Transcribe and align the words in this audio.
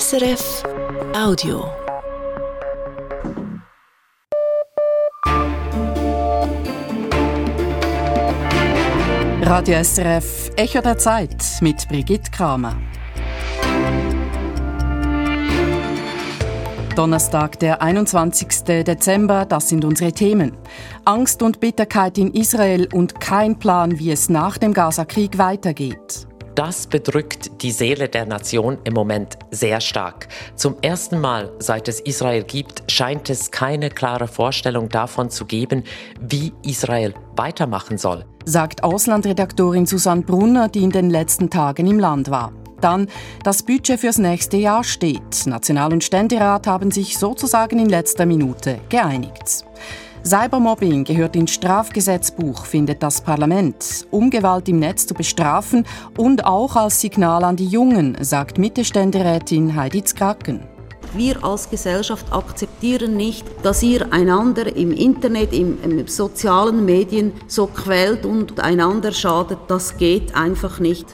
SRF 0.00 0.62
Audio. 1.14 1.70
Radio 9.42 9.84
SRF 9.84 10.50
Echo 10.56 10.80
der 10.80 10.96
Zeit 10.96 11.44
mit 11.60 11.86
Brigitte 11.88 12.30
Kramer. 12.30 12.80
Donnerstag, 16.96 17.58
der 17.58 17.82
21. 17.82 18.62
Dezember, 18.64 19.44
das 19.44 19.68
sind 19.68 19.84
unsere 19.84 20.12
Themen. 20.12 20.56
Angst 21.04 21.42
und 21.42 21.60
Bitterkeit 21.60 22.16
in 22.16 22.32
Israel 22.32 22.88
und 22.94 23.20
kein 23.20 23.58
Plan, 23.58 23.98
wie 23.98 24.12
es 24.12 24.30
nach 24.30 24.56
dem 24.56 24.72
Gaza-Krieg 24.72 25.36
weitergeht. 25.36 26.28
Das 26.54 26.86
bedrückt 26.86 27.62
die 27.62 27.70
Seele 27.70 28.08
der 28.10 28.26
Nation 28.26 28.76
im 28.84 28.92
Moment 28.92 29.38
sehr 29.50 29.80
stark. 29.80 30.28
Zum 30.54 30.76
ersten 30.82 31.18
Mal, 31.18 31.50
seit 31.58 31.88
es 31.88 32.00
Israel 32.00 32.44
gibt, 32.44 32.90
scheint 32.90 33.30
es 33.30 33.50
keine 33.50 33.88
klare 33.88 34.28
Vorstellung 34.28 34.90
davon 34.90 35.30
zu 35.30 35.46
geben, 35.46 35.82
wie 36.20 36.52
Israel 36.62 37.14
weitermachen 37.36 37.96
soll. 37.96 38.26
Sagt 38.44 38.84
Auslandredaktorin 38.84 39.86
Susanne 39.86 40.22
Brunner, 40.22 40.68
die 40.68 40.82
in 40.82 40.90
den 40.90 41.08
letzten 41.08 41.48
Tagen 41.48 41.86
im 41.86 41.98
Land 41.98 42.30
war. 42.30 42.52
Dann, 42.82 43.06
das 43.44 43.62
Budget 43.62 44.00
fürs 44.00 44.18
nächste 44.18 44.56
Jahr 44.58 44.84
steht. 44.84 45.46
National- 45.46 45.92
und 45.92 46.04
Ständerat 46.04 46.66
haben 46.66 46.90
sich 46.90 47.16
sozusagen 47.16 47.78
in 47.78 47.88
letzter 47.88 48.26
Minute 48.26 48.78
geeinigt. 48.88 49.64
Cybermobbing 50.24 51.02
gehört 51.02 51.34
ins 51.34 51.50
Strafgesetzbuch, 51.50 52.64
findet 52.64 53.02
das 53.02 53.20
Parlament, 53.20 54.06
um 54.12 54.30
Gewalt 54.30 54.68
im 54.68 54.78
Netz 54.78 55.04
zu 55.04 55.14
bestrafen 55.14 55.84
und 56.16 56.44
auch 56.46 56.76
als 56.76 57.00
Signal 57.00 57.42
an 57.42 57.56
die 57.56 57.66
Jungen, 57.66 58.16
sagt 58.20 58.56
Mittelständerätin 58.56 59.74
Heidi 59.74 60.04
Zkraken. 60.04 60.60
Wir 61.14 61.42
als 61.44 61.68
Gesellschaft 61.68 62.32
akzeptieren 62.32 63.16
nicht, 63.16 63.44
dass 63.64 63.82
ihr 63.82 64.12
einander 64.12 64.74
im 64.76 64.92
Internet, 64.92 65.52
im, 65.52 65.82
im 65.82 66.06
sozialen 66.06 66.84
Medien 66.84 67.32
so 67.48 67.66
quält 67.66 68.24
und 68.24 68.60
einander 68.60 69.10
schadet. 69.12 69.58
Das 69.66 69.96
geht 69.96 70.36
einfach 70.36 70.78
nicht. 70.78 71.06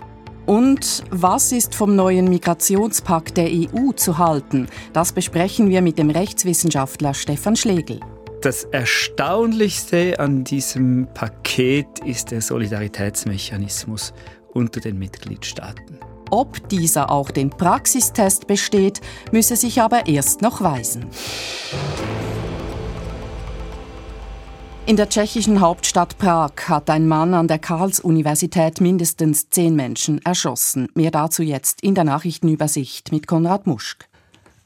Und 0.44 1.02
was 1.10 1.52
ist 1.52 1.74
vom 1.74 1.96
neuen 1.96 2.28
Migrationspakt 2.28 3.36
der 3.38 3.48
EU 3.48 3.92
zu 3.96 4.18
halten? 4.18 4.68
Das 4.92 5.12
besprechen 5.12 5.68
wir 5.68 5.82
mit 5.82 5.98
dem 5.98 6.10
Rechtswissenschaftler 6.10 7.14
Stefan 7.14 7.56
Schlegel. 7.56 8.00
Das 8.40 8.62
Erstaunlichste 8.62 10.20
an 10.20 10.44
diesem 10.44 11.08
Paket 11.12 11.98
ist 12.04 12.30
der 12.30 12.40
Solidaritätsmechanismus 12.40 14.12
unter 14.54 14.78
den 14.78 14.96
Mitgliedstaaten. 14.96 15.98
Ob 16.30 16.68
dieser 16.68 17.10
auch 17.10 17.32
den 17.32 17.50
Praxistest 17.50 18.46
besteht, 18.46 19.00
müsse 19.32 19.56
sich 19.56 19.82
aber 19.82 20.06
erst 20.06 20.40
noch 20.40 20.60
weisen. 20.60 21.06
In 24.86 24.96
der 24.96 25.08
tschechischen 25.08 25.60
Hauptstadt 25.60 26.16
Prag 26.18 26.52
hat 26.68 26.88
ein 26.90 27.08
Mann 27.08 27.34
an 27.34 27.48
der 27.48 27.58
Karls-Universität 27.58 28.80
mindestens 28.80 29.50
zehn 29.50 29.74
Menschen 29.74 30.24
erschossen. 30.24 30.86
Mehr 30.94 31.10
dazu 31.10 31.42
jetzt 31.42 31.82
in 31.82 31.96
der 31.96 32.04
Nachrichtenübersicht 32.04 33.10
mit 33.10 33.26
Konrad 33.26 33.66
Muschk. 33.66 34.07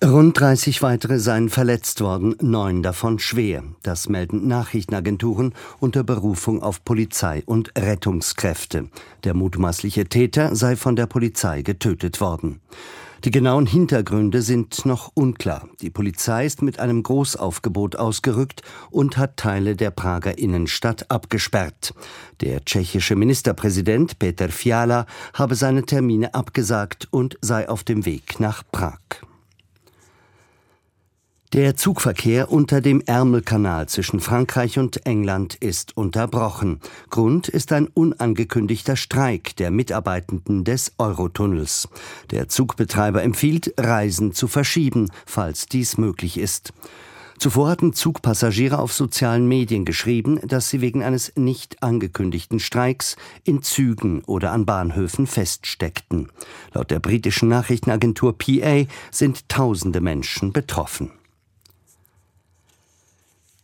Rund 0.05 0.41
30 0.41 0.83
weitere 0.83 1.21
seien 1.21 1.49
verletzt 1.49 2.01
worden, 2.01 2.35
neun 2.41 2.83
davon 2.83 3.21
schwer. 3.21 3.63
Das 3.85 4.09
melden 4.09 4.49
Nachrichtenagenturen 4.49 5.55
unter 5.79 6.03
Berufung 6.03 6.61
auf 6.61 6.85
Polizei 6.85 7.45
und 7.47 7.71
Rettungskräfte. 7.79 8.89
Der 9.23 9.35
mutmaßliche 9.35 10.07
Täter 10.07 10.57
sei 10.57 10.75
von 10.75 10.97
der 10.97 11.07
Polizei 11.07 11.63
getötet 11.63 12.21
worden. 12.21 12.61
Die 13.23 13.31
genauen 13.31 13.67
Hintergründe 13.67 14.43
sind 14.43 14.85
noch 14.87 15.13
unklar. 15.15 15.69
Die 15.81 15.91
Polizei 15.91 16.47
ist 16.47 16.63
mit 16.63 16.81
einem 16.81 17.05
Großaufgebot 17.05 17.95
ausgerückt 17.95 18.63
und 18.91 19.17
hat 19.17 19.37
Teile 19.37 19.77
der 19.77 19.93
Prager 19.93 20.37
Innenstadt 20.37 21.13
abgesperrt. 21.13 21.95
Der 22.41 22.65
tschechische 22.65 23.15
Ministerpräsident 23.15 24.19
Peter 24.19 24.49
Fiala 24.49 25.07
habe 25.35 25.55
seine 25.55 25.85
Termine 25.85 26.35
abgesagt 26.35 27.07
und 27.13 27.39
sei 27.41 27.69
auf 27.69 27.85
dem 27.85 28.05
Weg 28.05 28.41
nach 28.41 28.65
Prag. 28.73 28.99
Der 31.53 31.77
Zugverkehr 31.77 32.51
unter 32.51 32.81
dem 32.81 33.03
Ärmelkanal 33.03 33.87
zwischen 33.87 34.21
Frankreich 34.21 34.79
und 34.79 35.05
England 35.05 35.55
ist 35.57 35.95
unterbrochen. 35.99 36.81
Grund 37.11 37.47
ist 37.47 37.73
ein 37.73 37.89
unangekündigter 37.89 38.97
Streik 38.97 39.55
der 39.57 39.71
Mitarbeitenden 39.71 40.65
des 40.65 40.93
Eurotunnels. 40.97 41.91
Der 42.31 42.49
Zugbetreiber 42.49 43.23
empfiehlt, 43.23 43.75
Reisen 43.77 44.33
zu 44.33 44.49
verschieben, 44.49 45.11
falls 45.27 45.67
dies 45.67 45.99
möglich 45.99 46.39
ist. 46.39 46.73
Zuvor 47.37 47.69
hatten 47.69 47.93
Zugpassagiere 47.93 48.79
auf 48.79 48.95
sozialen 48.95 49.47
Medien 49.47 49.85
geschrieben, 49.85 50.41
dass 50.47 50.71
sie 50.71 50.81
wegen 50.81 51.03
eines 51.03 51.35
nicht 51.37 51.83
angekündigten 51.83 52.61
Streiks 52.61 53.17
in 53.45 53.63
Zügen 53.63 54.25
oder 54.25 54.53
an 54.53 54.65
Bahnhöfen 54.65 55.27
feststeckten. 55.27 56.31
Laut 56.73 56.91
der 56.91 57.01
britischen 57.01 57.51
Nachrichtenagentur 57.51 58.39
PA 58.39 58.87
sind 59.11 59.51
tausende 59.51 60.01
Menschen 60.01 60.55
betroffen. 60.55 61.11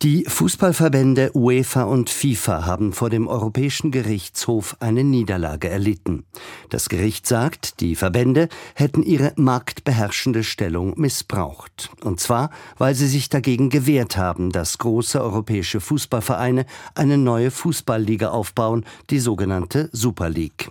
Die 0.03 0.27
Fußballverbände 0.29 1.33
UEFA 1.35 1.83
und 1.83 2.09
FIFA 2.09 2.65
haben 2.65 2.93
vor 2.93 3.11
dem 3.11 3.27
Europäischen 3.27 3.91
Gerichtshof 3.91 4.77
eine 4.79 5.03
Niederlage 5.03 5.69
erlitten. 5.69 6.25
Das 6.71 6.89
Gericht 6.89 7.27
sagt, 7.27 7.81
die 7.81 7.97
Verbände 7.97 8.49
hätten 8.75 9.03
ihre 9.03 9.33
marktbeherrschende 9.35 10.45
Stellung 10.45 10.95
missbraucht. 10.97 11.91
Und 12.05 12.21
zwar, 12.21 12.51
weil 12.77 12.95
sie 12.95 13.09
sich 13.09 13.29
dagegen 13.29 13.71
gewehrt 13.71 14.17
haben, 14.17 14.53
dass 14.53 14.79
große 14.79 15.21
europäische 15.21 15.81
Fußballvereine 15.81 16.65
eine 16.95 17.19
neue 17.19 17.51
Fußballliga 17.51 18.29
aufbauen, 18.29 18.85
die 19.11 19.19
sogenannte 19.19 19.91
Super 19.91 20.29
League. 20.29 20.71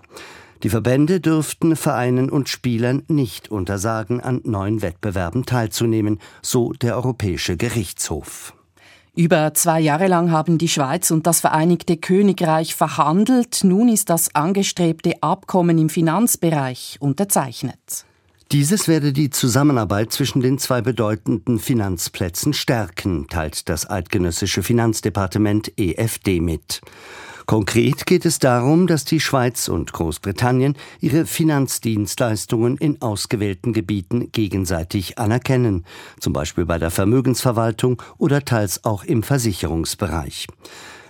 Die 0.64 0.70
Verbände 0.70 1.20
dürften 1.20 1.76
Vereinen 1.76 2.30
und 2.30 2.48
Spielern 2.48 3.04
nicht 3.10 3.52
untersagen, 3.52 4.22
an 4.22 4.40
neuen 4.46 4.82
Wettbewerben 4.82 5.46
teilzunehmen, 5.46 6.20
so 6.42 6.72
der 6.72 6.96
Europäische 6.96 7.58
Gerichtshof. 7.58 8.54
Über 9.18 9.52
zwei 9.56 9.80
Jahre 9.80 10.06
lang 10.06 10.30
haben 10.30 10.60
die 10.60 10.68
Schweiz 10.68 11.10
und 11.10 11.26
das 11.26 11.40
Vereinigte 11.40 11.98
Königreich 11.98 12.76
verhandelt. 12.76 13.64
Nun 13.64 13.90
ist 13.90 14.12
das 14.12 14.36
angestrebte 14.36 15.24
Abkommen 15.24 15.80
im 15.80 15.90
Finanzbereich 15.90 16.98
unterzeichnet. 17.00 18.06
Dieses 18.52 18.88
werde 18.88 19.14
die 19.14 19.32
Zusammenarbeit 19.32 20.14
zwischen 20.14 20.42
den 20.42 20.60
zwei 20.60 20.82
bedeutenden 20.82 21.58
Finanzplätzen 21.58 22.54
stärken, 22.54 23.26
teilt 23.28 23.70
das 23.70 23.90
eidgenössische 23.90 24.62
Finanzdepartement 24.62 25.72
EFD 25.80 26.40
mit. 26.40 26.82
Konkret 27.48 28.06
geht 28.06 28.26
es 28.26 28.40
darum, 28.40 28.88
dass 28.88 29.06
die 29.06 29.22
Schweiz 29.22 29.70
und 29.70 29.94
Großbritannien 29.94 30.76
ihre 31.00 31.26
Finanzdienstleistungen 31.26 32.76
in 32.76 33.02
ausgewählten 33.02 33.72
Gebieten 33.72 34.34
gegenseitig 34.34 35.18
anerkennen, 35.18 35.86
zum 36.20 36.34
Beispiel 36.34 36.66
bei 36.66 36.78
der 36.78 36.92
Vermögensverwaltung 36.92 38.04
oder 38.18 38.44
teils 38.44 38.84
auch 38.84 39.06
im 39.06 39.24
Versicherungsbereich. 39.24 40.48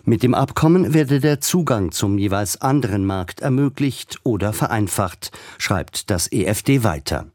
Mit 0.05 0.21
dem 0.21 0.35
Abkommen 0.35 0.93
werde 0.93 1.19
der 1.19 1.41
Zugang 1.41 1.91
zum 1.91 2.19
jeweils 2.19 2.61
anderen 2.61 3.03
Markt 3.03 3.41
ermöglicht 3.41 4.19
oder 4.21 4.53
vereinfacht, 4.53 5.31
schreibt 5.57 6.11
das 6.11 6.31
EFD 6.31 6.83
weiter. 6.83 7.25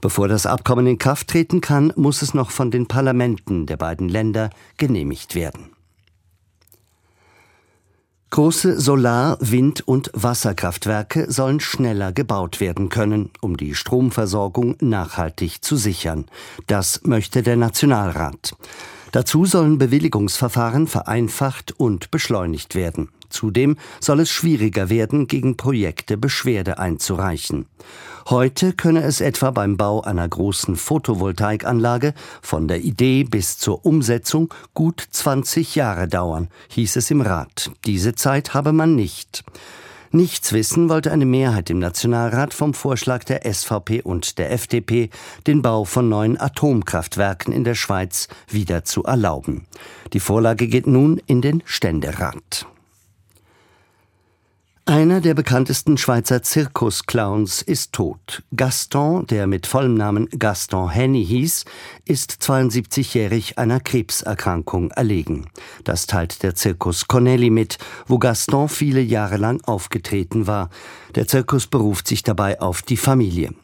Bevor 0.00 0.26
das 0.26 0.46
Abkommen 0.46 0.88
in 0.88 0.98
Kraft 0.98 1.28
treten 1.28 1.60
kann, 1.60 1.92
muss 1.94 2.20
es 2.20 2.34
noch 2.34 2.50
von 2.50 2.72
den 2.72 2.88
Parlamenten 2.88 3.66
der 3.66 3.76
beiden 3.76 4.08
Länder 4.08 4.50
genehmigt 4.76 5.36
werden. 5.36 5.70
Große 8.30 8.80
Solar-, 8.80 9.38
Wind- 9.40 9.86
und 9.88 10.12
Wasserkraftwerke 10.14 11.30
sollen 11.32 11.58
schneller 11.58 12.12
gebaut 12.12 12.60
werden 12.60 12.88
können, 12.88 13.30
um 13.40 13.56
die 13.56 13.74
Stromversorgung 13.74 14.76
nachhaltig 14.80 15.64
zu 15.64 15.74
sichern. 15.74 16.26
Das 16.68 17.00
möchte 17.02 17.42
der 17.42 17.56
Nationalrat. 17.56 18.52
Dazu 19.10 19.46
sollen 19.46 19.78
Bewilligungsverfahren 19.78 20.86
vereinfacht 20.86 21.74
und 21.76 22.12
beschleunigt 22.12 22.76
werden. 22.76 23.08
Zudem 23.30 23.76
soll 24.00 24.20
es 24.20 24.30
schwieriger 24.30 24.90
werden, 24.90 25.26
gegen 25.26 25.56
Projekte 25.56 26.16
Beschwerde 26.16 26.78
einzureichen. 26.78 27.66
Heute 28.28 28.74
könne 28.74 29.02
es 29.02 29.20
etwa 29.20 29.50
beim 29.50 29.76
Bau 29.76 30.02
einer 30.02 30.28
großen 30.28 30.76
Photovoltaikanlage 30.76 32.14
von 32.42 32.68
der 32.68 32.82
Idee 32.82 33.24
bis 33.24 33.58
zur 33.58 33.86
Umsetzung 33.86 34.52
gut 34.74 35.02
20 35.10 35.74
Jahre 35.74 36.06
dauern, 36.06 36.48
hieß 36.68 36.96
es 36.96 37.10
im 37.10 37.22
Rat. 37.22 37.70
Diese 37.86 38.14
Zeit 38.14 38.52
habe 38.54 38.72
man 38.72 38.94
nicht. 38.94 39.42
Nichts 40.12 40.52
wissen 40.52 40.88
wollte 40.88 41.12
eine 41.12 41.24
Mehrheit 41.24 41.70
im 41.70 41.78
Nationalrat 41.78 42.52
vom 42.52 42.74
Vorschlag 42.74 43.22
der 43.22 43.42
SVP 43.52 44.02
und 44.02 44.38
der 44.38 44.50
FDP, 44.50 45.08
den 45.46 45.62
Bau 45.62 45.84
von 45.84 46.08
neuen 46.08 46.38
Atomkraftwerken 46.40 47.52
in 47.52 47.62
der 47.62 47.76
Schweiz 47.76 48.26
wieder 48.48 48.84
zu 48.84 49.04
erlauben. 49.04 49.66
Die 50.12 50.18
Vorlage 50.18 50.66
geht 50.66 50.88
nun 50.88 51.20
in 51.26 51.42
den 51.42 51.62
Ständerat. 51.64 52.66
Einer 54.86 55.20
der 55.20 55.34
bekanntesten 55.34 55.98
Schweizer 55.98 56.42
Zirkusclowns 56.42 57.62
ist 57.62 57.92
tot. 57.92 58.42
Gaston, 58.56 59.26
der 59.26 59.46
mit 59.46 59.66
vollem 59.66 59.94
Namen 59.94 60.28
Gaston 60.30 60.88
Henny 60.90 61.24
hieß, 61.24 61.64
ist 62.06 62.38
72-jährig 62.42 63.58
einer 63.58 63.78
Krebserkrankung 63.78 64.90
erlegen. 64.90 65.46
Das 65.84 66.06
teilt 66.06 66.42
der 66.42 66.56
Zirkus 66.56 67.06
Cornelli 67.06 67.50
mit, 67.50 67.78
wo 68.06 68.18
Gaston 68.18 68.68
viele 68.68 69.00
Jahre 69.00 69.36
lang 69.36 69.62
aufgetreten 69.64 70.46
war. 70.46 70.70
Der 71.14 71.28
Zirkus 71.28 71.66
beruft 71.66 72.08
sich 72.08 72.22
dabei 72.22 72.60
auf 72.60 72.82
die 72.82 72.96
Familie. 72.96 73.54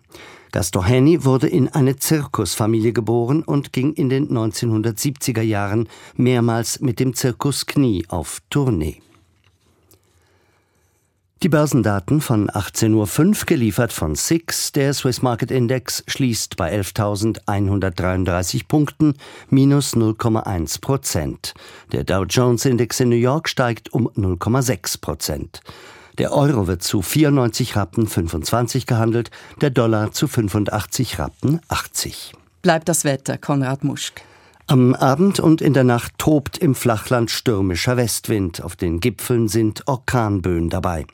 Gaston 0.53 0.85
Henny 0.85 1.25
wurde 1.25 1.49
in 1.49 1.69
eine 1.69 1.97
Zirkusfamilie 1.97 2.93
geboren 2.93 3.43
und 3.43 3.73
ging 3.73 3.95
in 3.95 4.11
den 4.11 4.29
1970er 4.29 5.43
Jahren 5.43 5.89
mehrmals 6.15 6.81
mit 6.81 7.01
dem 7.01 7.15
Zirkus 7.15 7.67
Knie 7.67 8.05
auf 8.09 8.43
Tournee. 8.49 9.03
Die 11.43 11.51
Börsendaten 11.51 12.23
von 12.23 12.49
18.05 12.49 13.29
Uhr 13.29 13.35
geliefert 13.45 13.93
von 13.93 14.15
SIX. 14.15 14.73
Der 14.73 14.95
Swiss 14.95 15.21
Market 15.21 15.51
Index 15.51 16.03
schließt 16.09 16.57
bei 16.57 16.75
11.133 16.75 18.67
Punkten, 18.67 19.13
minus 19.51 19.95
0,1 19.95 20.81
Prozent. 20.81 21.53
Der 21.93 22.05
Dow 22.05 22.25
Jones 22.25 22.65
Index 22.65 23.01
in 23.01 23.11
New 23.11 23.17
York 23.17 23.51
steigt 23.51 23.93
um 23.93 24.09
0,6 24.09 24.99
Prozent. 25.03 25.61
Der 26.17 26.33
Euro 26.33 26.69
wird 26.69 26.83
zu 26.83 27.03
94 27.03 27.77
Rappen 27.77 28.07
25 28.07 28.87
gehandelt, 28.87 29.31
der 29.61 29.69
Dollar 29.69 30.13
zu 30.13 30.29
85 30.29 31.19
Rappen 31.19 31.61
80. 31.69 32.33
Bleibt 32.63 32.89
das 32.89 33.05
Wetter, 33.05 33.37
Konrad 33.37 33.85
Muschk. 33.85 34.23
Am 34.69 34.97
Abend 34.97 35.39
und 35.39 35.61
in 35.61 35.75
der 35.75 35.85
Nacht 35.85 36.15
tobt 36.19 36.59
im 36.59 36.75
Flachland 36.75 37.31
stürmischer 37.31 37.97
Westwind. 37.97 38.65
Auf 38.65 38.75
den 38.75 38.99
Gipfeln 38.99 39.47
sind 39.47 39.87
Orkanböen 39.87 40.71
dabei. 40.71 41.07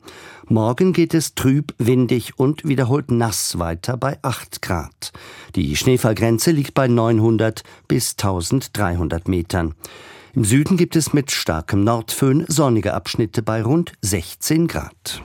Morgen 0.47 0.91
geht 0.91 1.13
es 1.13 1.35
trüb, 1.35 1.75
windig 1.77 2.39
und 2.39 2.67
wiederholt 2.67 3.11
nass 3.11 3.59
weiter 3.59 3.95
bei 3.95 4.17
8 4.23 4.63
Grad. 4.63 5.11
Die 5.55 5.75
Schneefallgrenze 5.75 6.49
liegt 6.49 6.73
bei 6.73 6.87
900 6.87 7.61
bis 7.87 8.13
1300 8.13 9.27
Metern. 9.27 9.75
Im 10.33 10.45
Süden 10.45 10.75
gibt 10.75 10.95
es 10.95 11.13
mit 11.13 11.29
starkem 11.29 11.83
Nordföhn 11.83 12.45
sonnige 12.47 12.95
Abschnitte 12.95 13.43
bei 13.43 13.61
rund 13.61 13.93
16 14.01 14.65
Grad. 14.67 15.21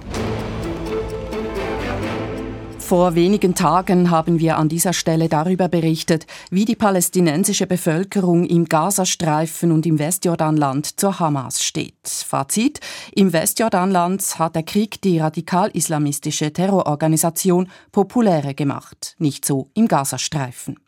Vor 2.88 3.14
wenigen 3.14 3.55
Tagen 3.55 4.11
haben 4.11 4.40
wir 4.40 4.56
an 4.56 4.70
dieser 4.70 4.94
Stelle 4.94 5.29
darüber 5.29 5.69
berichtet, 5.69 6.26
wie 6.50 6.64
die 6.64 6.75
palästinensische 6.75 7.67
Bevölkerung 7.67 8.46
im 8.46 8.64
Gazastreifen 8.64 9.73
und 9.73 9.85
im 9.85 9.99
Westjordanland 9.99 10.99
zur 10.99 11.20
Hamas 11.20 11.62
steht. 11.62 12.08
Fazit: 12.08 12.81
Im 13.14 13.35
Westjordanland 13.35 14.38
hat 14.38 14.55
der 14.55 14.62
Krieg 14.62 15.02
die 15.02 15.19
radikal-islamistische 15.19 16.50
Terrororganisation 16.50 17.69
populärer 17.93 18.55
gemacht, 18.55 19.17
nicht 19.19 19.44
so 19.44 19.69
im 19.75 19.87
Gazastreifen. 19.87 20.81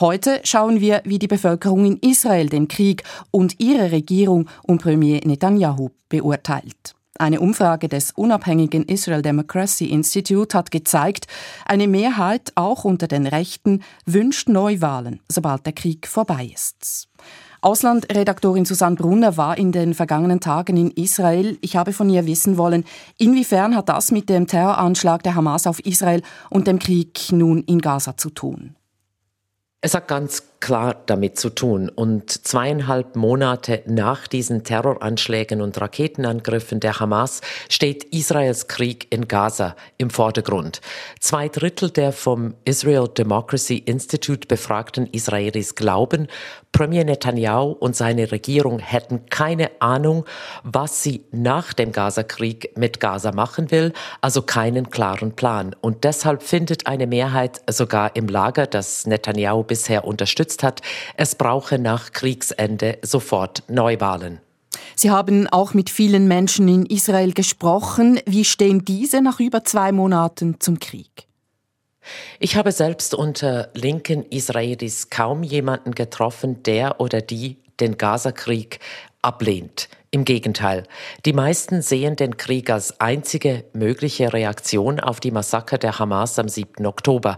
Heute 0.00 0.40
schauen 0.44 0.80
wir, 0.80 1.02
wie 1.04 1.18
die 1.18 1.28
Bevölkerung 1.28 1.84
in 1.84 1.98
Israel 1.98 2.48
den 2.48 2.68
Krieg 2.68 3.02
und 3.30 3.60
ihre 3.60 3.92
Regierung 3.92 4.48
um 4.62 4.78
Premier 4.78 5.20
Netanyahu 5.22 5.90
beurteilt. 6.08 6.94
Eine 7.18 7.40
Umfrage 7.40 7.88
des 7.88 8.12
unabhängigen 8.12 8.84
Israel 8.84 9.22
Democracy 9.22 9.86
Institute 9.86 10.56
hat 10.56 10.70
gezeigt, 10.70 11.26
eine 11.64 11.88
Mehrheit 11.88 12.52
auch 12.54 12.84
unter 12.84 13.08
den 13.08 13.26
Rechten 13.26 13.82
wünscht 14.06 14.48
Neuwahlen, 14.48 15.20
sobald 15.28 15.66
der 15.66 15.72
Krieg 15.72 16.06
vorbei 16.06 16.52
ist. 16.54 17.08
Auslandredaktorin 17.60 18.64
Susanne 18.64 18.94
Brunner 18.94 19.36
war 19.36 19.58
in 19.58 19.72
den 19.72 19.94
vergangenen 19.94 20.38
Tagen 20.38 20.76
in 20.76 20.92
Israel. 20.92 21.58
Ich 21.60 21.74
habe 21.74 21.92
von 21.92 22.08
ihr 22.08 22.24
wissen 22.24 22.56
wollen, 22.56 22.84
inwiefern 23.18 23.74
hat 23.74 23.88
das 23.88 24.12
mit 24.12 24.28
dem 24.28 24.46
Terroranschlag 24.46 25.24
der 25.24 25.34
Hamas 25.34 25.66
auf 25.66 25.84
Israel 25.84 26.22
und 26.50 26.68
dem 26.68 26.78
Krieg 26.78 27.32
nun 27.32 27.64
in 27.64 27.80
Gaza 27.80 28.16
zu 28.16 28.30
tun? 28.30 28.76
Es 29.80 29.94
hat 29.94 30.06
ganz 30.06 30.44
klar 30.60 30.96
damit 31.06 31.38
zu 31.38 31.50
tun. 31.50 31.88
Und 31.88 32.30
zweieinhalb 32.30 33.16
Monate 33.16 33.82
nach 33.86 34.26
diesen 34.26 34.64
Terroranschlägen 34.64 35.60
und 35.60 35.80
Raketenangriffen 35.80 36.80
der 36.80 36.98
Hamas 37.00 37.40
steht 37.68 38.04
Israels 38.04 38.68
Krieg 38.68 39.06
in 39.10 39.28
Gaza 39.28 39.76
im 39.98 40.10
Vordergrund. 40.10 40.80
Zwei 41.20 41.48
Drittel 41.48 41.90
der 41.90 42.12
vom 42.12 42.54
Israel 42.64 43.08
Democracy 43.08 43.78
Institute 43.78 44.48
befragten 44.48 45.06
Israelis 45.06 45.74
glauben, 45.74 46.28
Premier 46.72 47.04
Netanyahu 47.04 47.72
und 47.72 47.96
seine 47.96 48.30
Regierung 48.30 48.78
hätten 48.78 49.26
keine 49.30 49.70
Ahnung, 49.80 50.24
was 50.62 51.02
sie 51.02 51.24
nach 51.32 51.72
dem 51.72 51.92
Gaza-Krieg 51.92 52.76
mit 52.76 53.00
Gaza 53.00 53.32
machen 53.32 53.70
will, 53.70 53.92
also 54.20 54.42
keinen 54.42 54.90
klaren 54.90 55.32
Plan. 55.32 55.74
Und 55.80 56.04
deshalb 56.04 56.42
findet 56.42 56.86
eine 56.86 57.06
Mehrheit 57.06 57.62
sogar 57.68 58.14
im 58.16 58.28
Lager, 58.28 58.66
das 58.66 59.06
Netanyahu 59.06 59.64
bisher 59.64 60.04
unterstützt 60.04 60.47
hat, 60.62 60.82
es 61.16 61.34
brauche 61.34 61.78
nach 61.78 62.12
Kriegsende 62.12 62.98
sofort 63.02 63.62
Neuwahlen. 63.68 64.40
Sie 64.94 65.10
haben 65.10 65.46
auch 65.46 65.74
mit 65.74 65.90
vielen 65.90 66.26
Menschen 66.28 66.68
in 66.68 66.86
Israel 66.86 67.32
gesprochen. 67.32 68.20
Wie 68.26 68.44
stehen 68.44 68.84
diese 68.84 69.20
nach 69.22 69.40
über 69.40 69.64
zwei 69.64 69.92
Monaten 69.92 70.60
zum 70.60 70.80
Krieg? 70.80 71.26
Ich 72.38 72.56
habe 72.56 72.72
selbst 72.72 73.14
unter 73.14 73.68
linken 73.74 74.24
Israelis 74.30 75.10
kaum 75.10 75.42
jemanden 75.42 75.94
getroffen, 75.94 76.62
der 76.62 77.00
oder 77.00 77.20
die 77.20 77.58
den 77.80 77.98
Gazakrieg 77.98 78.80
ablehnt. 79.22 79.88
Im 80.10 80.24
Gegenteil, 80.24 80.84
die 81.26 81.34
meisten 81.34 81.82
sehen 81.82 82.16
den 82.16 82.38
Krieg 82.38 82.70
als 82.70 82.98
einzige 82.98 83.66
mögliche 83.74 84.32
Reaktion 84.32 85.00
auf 85.00 85.20
die 85.20 85.30
Massaker 85.30 85.76
der 85.76 85.98
Hamas 85.98 86.38
am 86.38 86.48
7. 86.48 86.86
Oktober. 86.86 87.36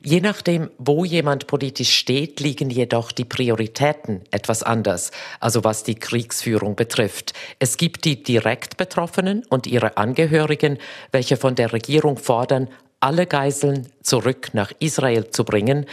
Je 0.00 0.20
nachdem, 0.20 0.70
wo 0.78 1.04
jemand 1.04 1.48
politisch 1.48 1.90
steht, 1.90 2.38
liegen 2.38 2.70
jedoch 2.70 3.10
die 3.10 3.24
Prioritäten 3.24 4.20
etwas 4.30 4.62
anders, 4.62 5.10
also 5.40 5.64
was 5.64 5.82
die 5.82 5.96
Kriegsführung 5.96 6.76
betrifft. 6.76 7.32
Es 7.58 7.78
gibt 7.78 8.04
die 8.04 8.22
direkt 8.22 8.76
Betroffenen 8.76 9.44
und 9.48 9.66
ihre 9.66 9.96
Angehörigen, 9.96 10.78
welche 11.10 11.36
von 11.36 11.56
der 11.56 11.72
Regierung 11.72 12.16
fordern, 12.16 12.68
alle 13.00 13.26
Geiseln 13.26 13.88
zurück 14.02 14.50
nach 14.52 14.70
Israel 14.78 15.30
zu 15.30 15.44
bringen. 15.44 15.86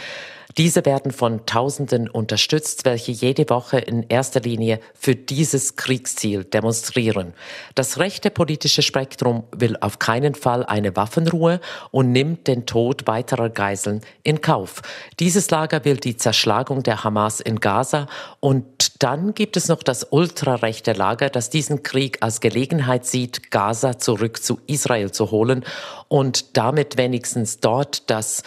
Diese 0.58 0.84
werden 0.84 1.12
von 1.12 1.46
Tausenden 1.46 2.08
unterstützt, 2.08 2.84
welche 2.84 3.12
jede 3.12 3.48
Woche 3.48 3.78
in 3.78 4.04
erster 4.08 4.40
Linie 4.40 4.80
für 4.94 5.14
dieses 5.14 5.76
Kriegsziel 5.76 6.44
demonstrieren. 6.44 7.32
Das 7.74 7.98
rechte 7.98 8.30
politische 8.30 8.82
Spektrum 8.82 9.44
will 9.56 9.76
auf 9.80 9.98
keinen 9.98 10.34
Fall 10.34 10.64
eine 10.64 10.94
Waffenruhe 10.96 11.60
und 11.90 12.12
nimmt 12.12 12.46
den 12.48 12.66
Tod 12.66 13.06
weiterer 13.06 13.48
Geiseln 13.48 14.02
in 14.22 14.40
Kauf. 14.40 14.82
Dieses 15.20 15.50
Lager 15.50 15.84
will 15.84 15.96
die 15.96 16.16
Zerschlagung 16.16 16.82
der 16.82 17.04
Hamas 17.04 17.40
in 17.40 17.60
Gaza 17.60 18.06
und 18.40 19.02
dann 19.02 19.34
gibt 19.34 19.56
es 19.56 19.68
noch 19.68 19.82
das 19.82 20.06
ultrarechte 20.10 20.92
Lager, 20.92 21.28
das 21.28 21.50
diesen 21.50 21.82
Krieg 21.82 22.18
als 22.20 22.40
Gelegenheit 22.40 23.04
sieht, 23.04 23.50
Gaza 23.50 23.98
zurück 23.98 24.42
zu 24.42 24.60
Israel 24.66 25.10
zu 25.10 25.30
holen 25.30 25.64
und 26.08 26.56
damit 26.56 26.98
wenigstens 26.98 27.58
dort 27.58 28.10
das 28.10 28.42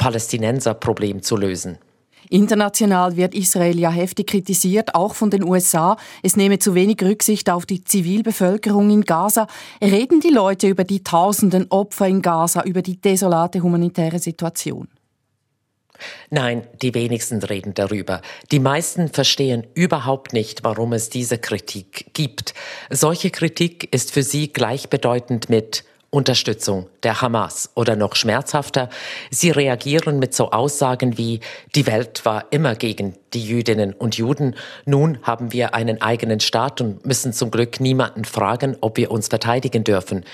Palästinenserproblem 0.00 1.22
zu 1.22 1.36
lösen. 1.36 1.76
International 2.30 3.16
wird 3.16 3.34
Israel 3.34 3.78
ja 3.78 3.90
heftig 3.90 4.28
kritisiert, 4.28 4.94
auch 4.94 5.14
von 5.14 5.28
den 5.28 5.44
USA. 5.44 5.98
Es 6.22 6.36
nehme 6.36 6.58
zu 6.58 6.74
wenig 6.74 7.02
Rücksicht 7.02 7.50
auf 7.50 7.66
die 7.66 7.84
Zivilbevölkerung 7.84 8.88
in 8.88 9.02
Gaza. 9.02 9.46
Reden 9.82 10.20
die 10.20 10.30
Leute 10.30 10.68
über 10.68 10.84
die 10.84 11.04
tausenden 11.04 11.66
Opfer 11.70 12.06
in 12.06 12.22
Gaza, 12.22 12.62
über 12.62 12.80
die 12.80 12.98
desolate 12.98 13.62
humanitäre 13.62 14.18
Situation? 14.18 14.88
Nein, 16.30 16.66
die 16.80 16.94
wenigsten 16.94 17.42
reden 17.42 17.74
darüber. 17.74 18.22
Die 18.52 18.58
meisten 18.58 19.10
verstehen 19.10 19.66
überhaupt 19.74 20.32
nicht, 20.32 20.64
warum 20.64 20.94
es 20.94 21.10
diese 21.10 21.36
Kritik 21.36 22.06
gibt. 22.14 22.54
Solche 22.88 23.30
Kritik 23.30 23.92
ist 23.92 24.12
für 24.12 24.22
sie 24.22 24.50
gleichbedeutend 24.50 25.50
mit 25.50 25.84
Unterstützung 26.10 26.88
der 27.04 27.20
Hamas 27.20 27.70
oder 27.74 27.94
noch 27.94 28.16
schmerzhafter, 28.16 28.90
sie 29.30 29.50
reagieren 29.50 30.18
mit 30.18 30.34
so 30.34 30.50
Aussagen 30.50 31.16
wie 31.16 31.40
die 31.74 31.86
Welt 31.86 32.24
war 32.24 32.46
immer 32.50 32.74
gegen 32.74 33.14
die 33.32 33.44
Jüdinnen 33.44 33.92
und 33.92 34.16
Juden, 34.16 34.56
nun 34.84 35.18
haben 35.22 35.52
wir 35.52 35.74
einen 35.74 36.00
eigenen 36.02 36.40
Staat 36.40 36.80
und 36.80 37.06
müssen 37.06 37.32
zum 37.32 37.50
Glück 37.50 37.80
niemanden 37.80 38.24
fragen, 38.24 38.76
ob 38.80 38.96
wir 38.96 39.10
uns 39.10 39.28
verteidigen 39.28 39.84
dürfen. 39.84 40.24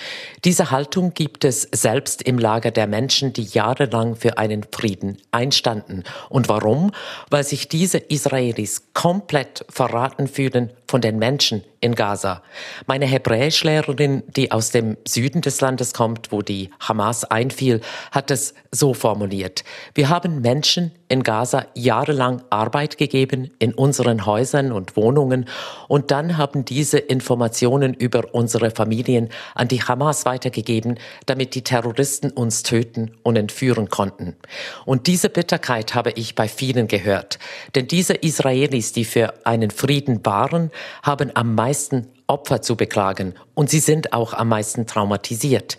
Diese 0.45 0.71
Haltung 0.71 1.13
gibt 1.15 1.45
es 1.45 1.69
selbst 1.73 2.23
im 2.23 2.39
Lager 2.39 2.71
der 2.71 2.87
Menschen, 2.87 3.33
die 3.33 3.45
jahrelang 3.45 4.17
für 4.17 4.39
einen 4.39 4.65
Frieden 4.71 5.19
einstanden. 5.31 6.05
Und 6.29 6.49
warum? 6.49 6.93
Weil 7.31 7.45
sich 7.45 7.69
diese 7.69 7.99
Israelis 7.99 8.83
komplett 8.95 9.65
verraten 9.69 10.27
fühlen 10.27 10.71
von 10.89 11.01
den 11.01 11.19
Menschen 11.19 11.63
in 11.81 11.95
Gaza. 11.95 12.43
Meine 12.87 13.07
Hebräischlehrerin, 13.07 14.23
die 14.29 14.51
aus 14.51 14.71
dem 14.71 14.97
Süden 15.07 15.43
des 15.43 15.61
Landes 15.61 15.93
kommt, 15.93 16.33
wo 16.33 16.43
die 16.43 16.71
Hamas 16.81 17.25
einfiel, 17.25 17.81
hat 18.13 18.31
es 18.31 18.55
so 18.71 18.95
formuliert. 18.95 19.65
Wir 19.95 20.09
haben 20.09 20.41
Menschen 20.41 20.93
in 21.09 21.23
Gaza 21.23 21.67
jahrelang 21.75 22.43
Arbeit 22.51 22.86
Sicherheit 22.87 22.99
gegeben 22.99 23.51
in 23.59 23.75
unseren 23.75 24.27
Häusern 24.27 24.73
und 24.73 24.97
Wohnungen 24.97 25.47
und 25.89 26.11
dann 26.11 26.37
haben 26.37 26.65
diese 26.65 26.99
Informationen 26.99 27.95
über 27.95 28.35
unsere 28.35 28.71
Familien 28.71 29.29
an 29.55 29.69
die 29.69 29.83
Hamas 29.83 30.25
weitergegeben, 30.25 30.99
damit 31.27 31.55
die 31.55 31.63
Terroristen 31.63 32.31
uns 32.31 32.63
töten 32.63 33.13
und 33.23 33.37
entführen 33.37 33.89
konnten. 33.89 34.37
Und 34.85 35.07
diese 35.07 35.29
Bitterkeit 35.29 35.95
habe 35.95 36.13
ich 36.15 36.35
bei 36.35 36.49
vielen 36.49 36.87
gehört. 36.87 37.39
Denn 37.75 37.89
diese 37.89 38.15
Israelis, 38.15 38.93
die 38.93 39.05
für 39.05 39.35
einen 39.45 39.71
Frieden 39.71 40.25
waren, 40.25 40.71
haben 41.03 41.31
am 41.35 41.55
meisten 41.55 42.07
Opfer 42.29 42.61
zu 42.61 42.77
beklagen 42.77 43.35
und 43.55 43.71
sie 43.71 43.81
sind 43.81 44.13
auch 44.13 44.33
am 44.35 44.49
meisten 44.49 44.87
traumatisiert. 44.87 45.79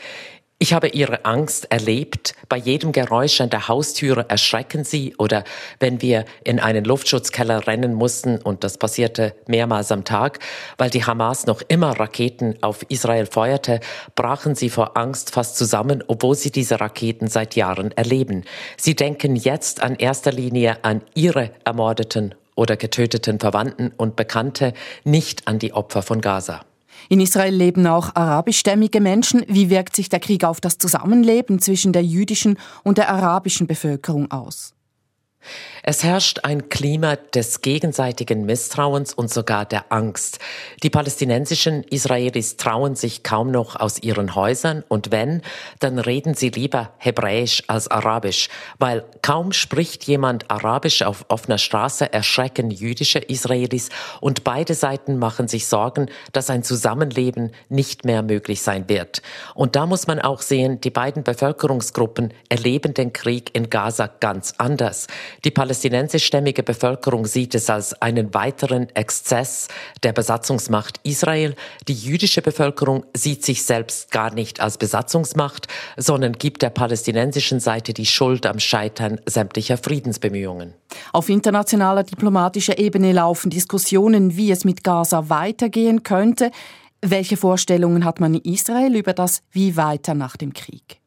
Ich 0.60 0.74
habe 0.74 0.88
ihre 0.88 1.24
Angst 1.24 1.72
erlebt. 1.72 2.34
Bei 2.50 2.58
jedem 2.58 2.92
Geräusch 2.92 3.42
an 3.42 3.52
der 3.52 3.68
Haustüre 3.68 4.26
erschrecken 4.28 4.84
sie 4.84 5.16
oder 5.18 5.44
wenn 5.80 6.02
wir 6.02 6.26
in 6.44 6.60
einen 6.60 6.84
Luftschutzkeller 6.84 7.68
rennen 7.68 7.94
mussten 7.94 8.40
und 8.42 8.64
das 8.64 8.80
passierte 8.80 9.36
mehrmals 9.46 9.92
am 9.92 10.04
Tag, 10.04 10.40
weil 10.80 10.90
die 10.90 11.06
Hamas 11.06 11.46
noch 11.46 11.62
immer 11.68 12.00
Raketen 12.00 12.56
auf 12.64 12.84
Israel 12.90 13.28
feuerte, 13.28 13.82
brachen 14.16 14.56
sie 14.56 14.72
vor 14.72 14.98
Angst 14.98 15.30
fast 15.30 15.58
zusammen, 15.58 16.04
obwohl 16.08 16.34
sie 16.34 16.52
diese 16.52 16.80
Raketen 16.80 17.28
seit 17.28 17.56
Jahren 17.56 17.92
erleben. 17.92 18.44
Sie 18.78 18.96
denken 18.96 19.36
jetzt 19.36 19.84
an 19.84 19.96
erster 19.96 20.32
Linie 20.32 20.84
an 20.84 21.04
ihre 21.14 21.52
ermordeten 21.66 22.34
oder 22.56 22.78
getöteten 22.78 23.40
Verwandten 23.40 23.94
und 23.96 24.16
Bekannte, 24.16 24.74
nicht 25.04 25.48
an 25.48 25.60
die 25.60 25.74
Opfer 25.74 26.02
von 26.02 26.20
Gaza. 26.20 26.66
In 27.10 27.20
Israel 27.20 27.54
leben 27.54 27.88
auch 27.88 28.16
arabischstämmige 28.16 29.02
Menschen. 29.02 29.44
Wie 29.48 29.70
wirkt 29.70 29.96
sich 29.96 30.10
der 30.10 30.20
Krieg 30.20 30.44
auf 30.44 30.60
das 30.62 30.78
Zusammenleben 30.78 31.60
zwischen 31.60 31.94
der 31.94 32.04
jüdischen 32.04 32.58
und 32.84 32.98
der 32.98 33.10
arabischen 33.10 33.68
Bevölkerung 33.68 34.30
aus? 34.32 34.77
Es 35.90 36.04
herrscht 36.04 36.40
ein 36.44 36.68
Klima 36.68 37.16
des 37.16 37.62
gegenseitigen 37.62 38.46
Misstrauens 38.46 39.14
und 39.14 39.32
sogar 39.32 39.64
der 39.64 39.86
Angst. 39.90 40.40
Die 40.84 40.90
palästinensischen 40.90 41.84
Israelis 41.84 42.58
trauen 42.58 42.96
sich 42.96 43.24
kaum 43.24 43.52
noch 43.52 43.78
aus 43.78 43.98
ihren 44.04 44.36
Häusern 44.36 44.84
und 44.90 45.12
wenn, 45.12 45.42
dann 45.80 45.98
reden 45.98 46.34
sie 46.34 46.50
lieber 46.50 46.92
Hebräisch 46.98 47.64
als 47.68 47.88
Arabisch, 47.88 48.50
weil 48.80 49.06
kaum 49.22 49.54
spricht 49.54 50.04
jemand 50.04 50.52
Arabisch 50.52 51.04
auf 51.04 51.24
offener 51.30 51.58
Straße, 51.58 52.12
erschrecken 52.12 52.70
jüdische 52.70 53.20
Israelis 53.20 53.88
und 54.20 54.44
beide 54.44 54.74
Seiten 54.74 55.18
machen 55.18 55.48
sich 55.48 55.68
Sorgen, 55.68 56.08
dass 56.34 56.50
ein 56.50 56.64
Zusammenleben 56.64 57.52
nicht 57.70 58.04
mehr 58.04 58.24
möglich 58.24 58.62
sein 58.62 58.90
wird. 58.90 59.22
Und 59.56 59.78
da 59.78 59.86
muss 59.86 60.06
man 60.06 60.20
auch 60.20 60.42
sehen, 60.42 60.82
die 60.82 60.90
beiden 60.90 61.24
Bevölkerungsgruppen 61.24 62.34
erleben 62.50 62.94
den 62.94 63.14
Krieg 63.14 63.56
in 63.56 63.70
Gaza 63.70 64.08
ganz 64.08 64.56
anders. 64.58 65.08
Die 65.44 65.52
palästinensischstämmige 65.52 66.64
Bevölkerung 66.64 67.26
sieht 67.26 67.56
es 67.56 67.70
als 67.70 68.02
einen 68.02 68.34
weiteren 68.34 68.90
Exzess 68.96 69.68
der 70.04 70.14
Besatzungsmacht 70.14 71.00
Israel. 71.04 71.56
Die 71.88 71.94
jüdische 71.94 72.42
Bevölkerung 72.42 73.06
sieht 73.16 73.46
sich 73.46 73.64
selbst 73.64 74.12
gar 74.12 74.34
nicht 74.34 74.60
als 74.60 74.78
Besatzungsmacht, 74.78 75.68
sondern 75.98 76.34
gibt 76.34 76.62
der 76.62 76.70
palästinensischen 76.70 77.60
Seite 77.60 77.94
die 77.94 78.06
Schuld 78.06 78.46
am 78.46 78.60
Scheitern 78.60 79.20
sämtlicher 79.26 79.78
Friedensbemühungen. 79.78 80.74
Auf 81.14 81.30
internationaler 81.30 82.04
diplomatischer 82.04 82.78
Ebene 82.80 83.12
laufen 83.12 83.50
Diskussionen, 83.50 84.38
wie 84.38 84.52
es 84.52 84.66
mit 84.66 84.84
Gaza 84.84 85.30
weitergehen 85.30 86.04
könnte. 86.04 86.52
Welche 87.02 87.38
Vorstellungen 87.38 88.06
hat 88.06 88.20
man 88.20 88.34
in 88.34 88.54
Israel 88.54 88.96
über 88.96 89.14
das 89.14 89.42
Wie 89.52 89.78
weiter 89.78 90.14
nach 90.14 90.36
dem 90.36 90.54
Krieg? 90.54 91.00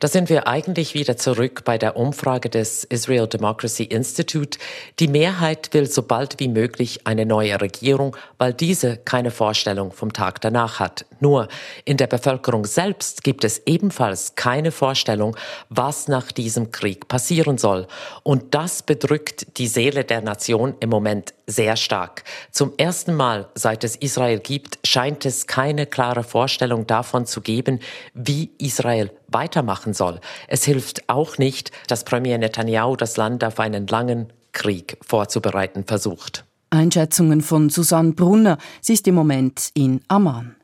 Da 0.00 0.08
sind 0.08 0.28
wir 0.28 0.46
eigentlich 0.48 0.94
wieder 0.94 1.16
zurück 1.16 1.62
bei 1.64 1.78
der 1.78 1.96
Umfrage 1.96 2.48
des 2.48 2.84
Israel 2.84 3.26
Democracy 3.26 3.84
Institute. 3.84 4.58
Die 4.98 5.08
Mehrheit 5.08 5.72
will 5.72 5.86
so 5.86 6.02
bald 6.02 6.40
wie 6.40 6.48
möglich 6.48 7.06
eine 7.06 7.26
neue 7.26 7.60
Regierung, 7.60 8.16
weil 8.38 8.52
diese 8.52 8.96
keine 8.96 9.30
Vorstellung 9.30 9.92
vom 9.92 10.12
Tag 10.12 10.40
danach 10.40 10.80
hat. 10.80 11.06
Nur 11.20 11.48
in 11.84 11.96
der 11.96 12.06
Bevölkerung 12.06 12.64
selbst 12.66 13.24
gibt 13.24 13.44
es 13.44 13.62
ebenfalls 13.66 14.34
keine 14.34 14.72
Vorstellung, 14.72 15.36
was 15.68 16.08
nach 16.08 16.32
diesem 16.32 16.70
Krieg 16.70 17.08
passieren 17.08 17.58
soll. 17.58 17.86
Und 18.22 18.54
das 18.54 18.82
bedrückt 18.82 19.58
die 19.58 19.68
Seele 19.68 20.04
der 20.04 20.20
Nation 20.20 20.74
im 20.80 20.90
Moment 20.90 21.34
sehr 21.46 21.76
stark. 21.76 22.24
Zum 22.50 22.72
ersten 22.76 23.14
Mal, 23.14 23.48
seit 23.54 23.84
es 23.84 23.96
Israel 23.96 24.38
gibt, 24.38 24.78
scheint 24.84 25.24
es 25.26 25.46
keine 25.46 25.86
klare 25.86 26.24
Vorstellung 26.24 26.86
davon 26.86 27.26
zu 27.26 27.40
geben, 27.40 27.80
wie 28.14 28.50
Israel 28.58 29.10
weitermachen 29.28 29.94
soll. 29.94 30.20
Es 30.48 30.64
hilft 30.64 31.08
auch 31.08 31.38
nicht, 31.38 31.70
dass 31.88 32.04
Premier 32.04 32.38
Netanyahu 32.38 32.96
das 32.96 33.16
Land 33.16 33.44
auf 33.44 33.60
einen 33.60 33.86
langen 33.86 34.32
Krieg 34.52 34.96
vorzubereiten 35.06 35.84
versucht. 35.84 36.44
Einschätzungen 36.70 37.40
von 37.40 37.70
Susanne 37.70 38.12
Brunner. 38.12 38.58
Sie 38.80 38.94
ist 38.94 39.06
im 39.06 39.14
Moment 39.14 39.70
in 39.74 40.00
Amman. 40.08 40.56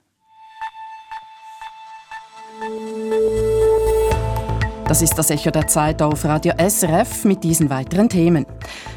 Das 4.90 5.02
ist 5.02 5.14
das 5.14 5.30
Echo 5.30 5.52
der 5.52 5.68
Zeit 5.68 6.02
auf 6.02 6.24
Radio 6.24 6.52
SRF 6.58 7.24
mit 7.24 7.44
diesen 7.44 7.70
weiteren 7.70 8.08
Themen. 8.08 8.44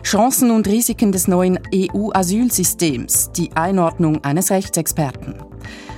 Chancen 0.02 0.50
und 0.50 0.68
Risiken 0.68 1.12
des 1.12 1.28
neuen 1.28 1.60
EU-Asylsystems, 1.72 3.32
die 3.34 3.52
Einordnung 3.56 4.24
eines 4.24 4.50
Rechtsexperten. 4.50 5.36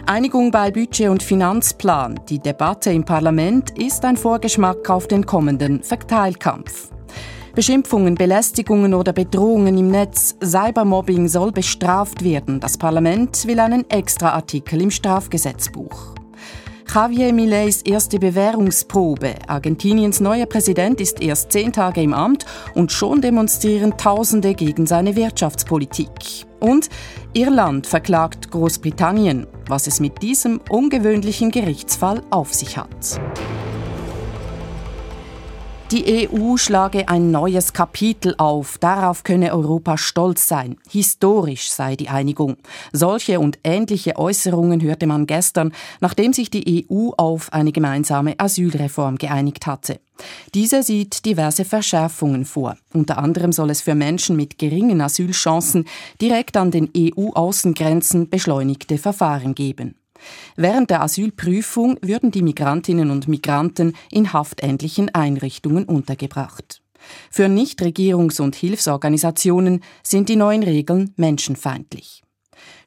Einigung 0.05 0.51
bei 0.51 0.69
Budget 0.69 1.07
und 1.07 1.23
Finanzplan. 1.23 2.19
Die 2.27 2.39
Debatte 2.39 2.91
im 2.91 3.05
Parlament 3.05 3.69
ist 3.79 4.03
ein 4.03 4.17
Vorgeschmack 4.17 4.89
auf 4.89 5.07
den 5.07 5.25
kommenden 5.25 5.81
Verteilkampf. 5.81 6.89
Beschimpfungen, 7.55 8.15
Belästigungen 8.15 8.93
oder 8.93 9.13
Bedrohungen 9.13 9.77
im 9.77 9.91
Netz, 9.91 10.35
Cybermobbing 10.43 11.29
soll 11.29 11.53
bestraft 11.53 12.21
werden. 12.21 12.59
Das 12.59 12.77
Parlament 12.77 13.47
will 13.47 13.61
einen 13.61 13.89
Extraartikel 13.89 14.81
im 14.81 14.91
Strafgesetzbuch. 14.91 16.14
Javier 16.87 17.33
Mileys 17.33 17.81
erste 17.81 18.19
Bewährungsprobe. 18.19 19.35
Argentiniens 19.47 20.19
neuer 20.19 20.45
Präsident 20.45 21.01
ist 21.01 21.21
erst 21.21 21.51
zehn 21.51 21.73
Tage 21.73 22.01
im 22.01 22.13
Amt 22.13 22.45
und 22.73 22.91
schon 22.91 23.21
demonstrieren 23.21 23.97
Tausende 23.97 24.53
gegen 24.53 24.85
seine 24.85 25.15
Wirtschaftspolitik. 25.15 26.45
Und 26.59 26.89
Irland 27.33 27.87
verklagt 27.87 28.51
Großbritannien, 28.51 29.47
was 29.67 29.87
es 29.87 29.99
mit 29.99 30.21
diesem 30.21 30.61
ungewöhnlichen 30.69 31.51
Gerichtsfall 31.51 32.21
auf 32.29 32.53
sich 32.53 32.77
hat. 32.77 33.19
Die 35.91 36.27
EU 36.27 36.57
schlage 36.57 37.07
ein 37.09 37.29
neues 37.29 37.71
Kapitel 37.71 38.33
auf. 38.39 38.79
Darauf 38.79 39.23
könne 39.23 39.53
Europa 39.53 39.99
stolz 39.99 40.47
sein. 40.47 40.77
Historisch 40.89 41.69
sei 41.69 41.95
die 41.95 42.09
Einigung. 42.09 42.57
Solche 42.91 43.39
und 43.39 43.59
ähnliche 43.63 44.15
Äußerungen 44.15 44.81
hörte 44.81 45.05
man 45.05 45.27
gestern, 45.27 45.73
nachdem 45.99 46.33
sich 46.33 46.49
die 46.49 46.87
EU 46.89 47.11
auf 47.17 47.53
eine 47.53 47.71
gemeinsame 47.71 48.33
Asylreform 48.39 49.19
geeinigt 49.19 49.67
hatte. 49.67 49.99
Diese 50.55 50.81
sieht 50.81 51.23
diverse 51.23 51.65
Verschärfungen 51.65 52.45
vor. 52.45 52.77
Unter 52.91 53.19
anderem 53.19 53.51
soll 53.51 53.69
es 53.69 53.81
für 53.81 53.93
Menschen 53.93 54.35
mit 54.35 54.57
geringen 54.57 55.01
Asylchancen 55.01 55.85
direkt 56.19 56.57
an 56.57 56.71
den 56.71 56.89
EU-Außengrenzen 56.97 58.29
beschleunigte 58.29 58.97
Verfahren 58.97 59.53
geben. 59.53 59.93
Während 60.55 60.89
der 60.89 61.01
Asylprüfung 61.01 61.97
würden 62.01 62.31
die 62.31 62.41
Migrantinnen 62.41 63.11
und 63.11 63.27
Migranten 63.27 63.93
in 64.11 64.33
haftähnlichen 64.33 65.13
Einrichtungen 65.13 65.85
untergebracht. 65.85 66.81
Für 67.29 67.45
Nichtregierungs- 67.45 68.41
und 68.41 68.55
Hilfsorganisationen 68.55 69.83
sind 70.03 70.29
die 70.29 70.35
neuen 70.35 70.63
Regeln 70.63 71.13
menschenfeindlich. 71.17 72.23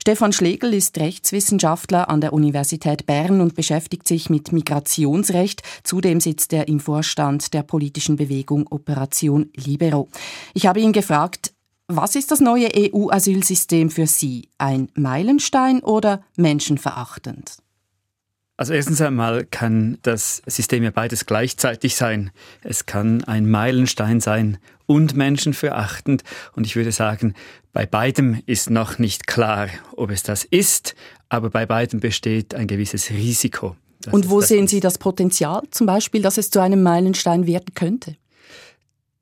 Stefan 0.00 0.32
Schlegel 0.32 0.72
ist 0.72 0.96
Rechtswissenschaftler 0.98 2.08
an 2.08 2.20
der 2.20 2.32
Universität 2.32 3.04
Bern 3.04 3.40
und 3.40 3.54
beschäftigt 3.54 4.08
sich 4.08 4.30
mit 4.30 4.52
Migrationsrecht. 4.52 5.62
Zudem 5.82 6.20
sitzt 6.20 6.52
er 6.52 6.68
im 6.68 6.80
Vorstand 6.80 7.52
der 7.52 7.62
politischen 7.62 8.16
Bewegung 8.16 8.66
Operation 8.70 9.50
Libero. 9.54 10.08
Ich 10.54 10.66
habe 10.66 10.80
ihn 10.80 10.92
gefragt, 10.92 11.52
was 11.88 12.14
ist 12.14 12.30
das 12.30 12.40
neue 12.40 12.68
EU-Asylsystem 12.76 13.90
für 13.90 14.06
Sie? 14.06 14.48
Ein 14.58 14.90
Meilenstein 14.94 15.80
oder 15.80 16.22
menschenverachtend? 16.36 17.56
Also 18.58 18.74
erstens 18.74 19.00
einmal 19.00 19.46
kann 19.46 19.98
das 20.02 20.42
System 20.46 20.82
ja 20.82 20.90
beides 20.90 21.26
gleichzeitig 21.26 21.96
sein. 21.96 22.30
Es 22.62 22.86
kann 22.86 23.24
ein 23.24 23.48
Meilenstein 23.48 24.20
sein 24.20 24.58
und 24.84 25.16
menschenverachtend. 25.16 26.24
Und 26.54 26.66
ich 26.66 26.76
würde 26.76 26.92
sagen, 26.92 27.34
bei 27.72 27.86
beidem 27.86 28.42
ist 28.46 28.68
noch 28.68 28.98
nicht 28.98 29.26
klar, 29.26 29.68
ob 29.96 30.10
es 30.10 30.24
das 30.24 30.44
ist, 30.44 30.94
aber 31.28 31.50
bei 31.50 31.66
beidem 31.66 32.00
besteht 32.00 32.54
ein 32.54 32.66
gewisses 32.66 33.10
Risiko. 33.10 33.76
Und 34.10 34.28
wo 34.28 34.40
sehen 34.40 34.66
Sie 34.66 34.80
das 34.80 34.98
Potenzial, 34.98 35.62
zum 35.70 35.86
Beispiel, 35.86 36.22
dass 36.22 36.36
es 36.36 36.50
zu 36.50 36.60
einem 36.60 36.82
Meilenstein 36.82 37.46
werden 37.46 37.74
könnte? 37.74 38.16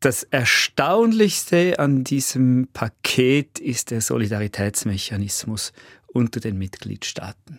Das 0.07 0.23
Erstaunlichste 0.23 1.81
an 1.81 2.05
diesem 2.05 2.69
Paket 2.73 3.59
ist 3.59 3.91
der 3.91 4.01
Solidaritätsmechanismus 4.01 5.73
unter 6.07 6.39
den 6.39 6.57
Mitgliedstaaten. 6.59 7.59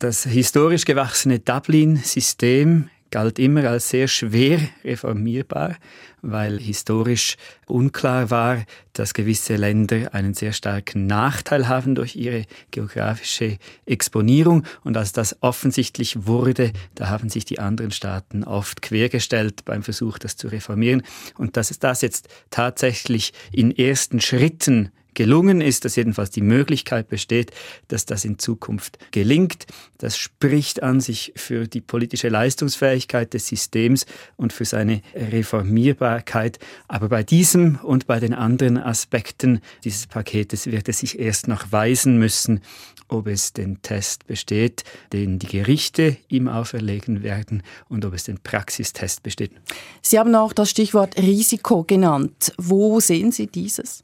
Das 0.00 0.24
historisch 0.24 0.84
gewachsene 0.84 1.38
Dublin-System 1.38 2.90
galt 3.12 3.38
immer 3.38 3.64
als 3.68 3.90
sehr 3.90 4.08
schwer 4.08 4.58
reformierbar, 4.82 5.76
weil 6.22 6.58
historisch 6.58 7.36
unklar 7.66 8.30
war, 8.30 8.64
dass 8.94 9.14
gewisse 9.14 9.54
Länder 9.56 10.14
einen 10.14 10.34
sehr 10.34 10.52
starken 10.52 11.06
Nachteil 11.06 11.68
haben 11.68 11.94
durch 11.94 12.16
ihre 12.16 12.46
geografische 12.70 13.58
Exponierung. 13.86 14.64
Und 14.82 14.96
als 14.96 15.12
das 15.12 15.36
offensichtlich 15.40 16.26
wurde, 16.26 16.72
da 16.94 17.08
haben 17.08 17.28
sich 17.28 17.44
die 17.44 17.60
anderen 17.60 17.92
Staaten 17.92 18.44
oft 18.44 18.82
quergestellt 18.82 19.64
beim 19.64 19.82
Versuch, 19.82 20.18
das 20.18 20.36
zu 20.36 20.48
reformieren. 20.48 21.02
Und 21.36 21.56
dass 21.56 21.70
es 21.70 21.78
das 21.78 22.02
jetzt 22.02 22.28
tatsächlich 22.50 23.32
in 23.52 23.76
ersten 23.76 24.20
Schritten 24.20 24.90
gelungen 25.14 25.60
ist, 25.60 25.84
dass 25.84 25.96
jedenfalls 25.96 26.30
die 26.30 26.42
Möglichkeit 26.42 27.08
besteht, 27.08 27.52
dass 27.88 28.06
das 28.06 28.24
in 28.24 28.38
Zukunft 28.38 28.98
gelingt. 29.10 29.66
Das 29.98 30.16
spricht 30.16 30.82
an 30.82 31.00
sich 31.00 31.32
für 31.36 31.66
die 31.66 31.80
politische 31.80 32.28
Leistungsfähigkeit 32.28 33.34
des 33.34 33.46
Systems 33.46 34.06
und 34.36 34.52
für 34.52 34.64
seine 34.64 35.02
Reformierbarkeit. 35.14 36.58
Aber 36.88 37.08
bei 37.08 37.22
diesem 37.22 37.76
und 37.82 38.06
bei 38.06 38.20
den 38.20 38.34
anderen 38.34 38.78
Aspekten 38.78 39.60
dieses 39.84 40.06
Paketes 40.06 40.66
wird 40.66 40.88
es 40.88 40.98
sich 41.00 41.18
erst 41.18 41.48
noch 41.48 41.72
weisen 41.72 42.18
müssen, 42.18 42.60
ob 43.08 43.26
es 43.26 43.52
den 43.52 43.82
Test 43.82 44.26
besteht, 44.26 44.84
den 45.12 45.38
die 45.38 45.46
Gerichte 45.46 46.16
ihm 46.28 46.48
auferlegen 46.48 47.22
werden 47.22 47.62
und 47.88 48.04
ob 48.04 48.14
es 48.14 48.24
den 48.24 48.38
Praxistest 48.38 49.22
besteht. 49.22 49.52
Sie 50.00 50.18
haben 50.18 50.34
auch 50.34 50.52
das 50.52 50.70
Stichwort 50.70 51.16
Risiko 51.18 51.84
genannt. 51.84 52.52
Wo 52.56 53.00
sehen 53.00 53.32
Sie 53.32 53.46
dieses? 53.46 54.02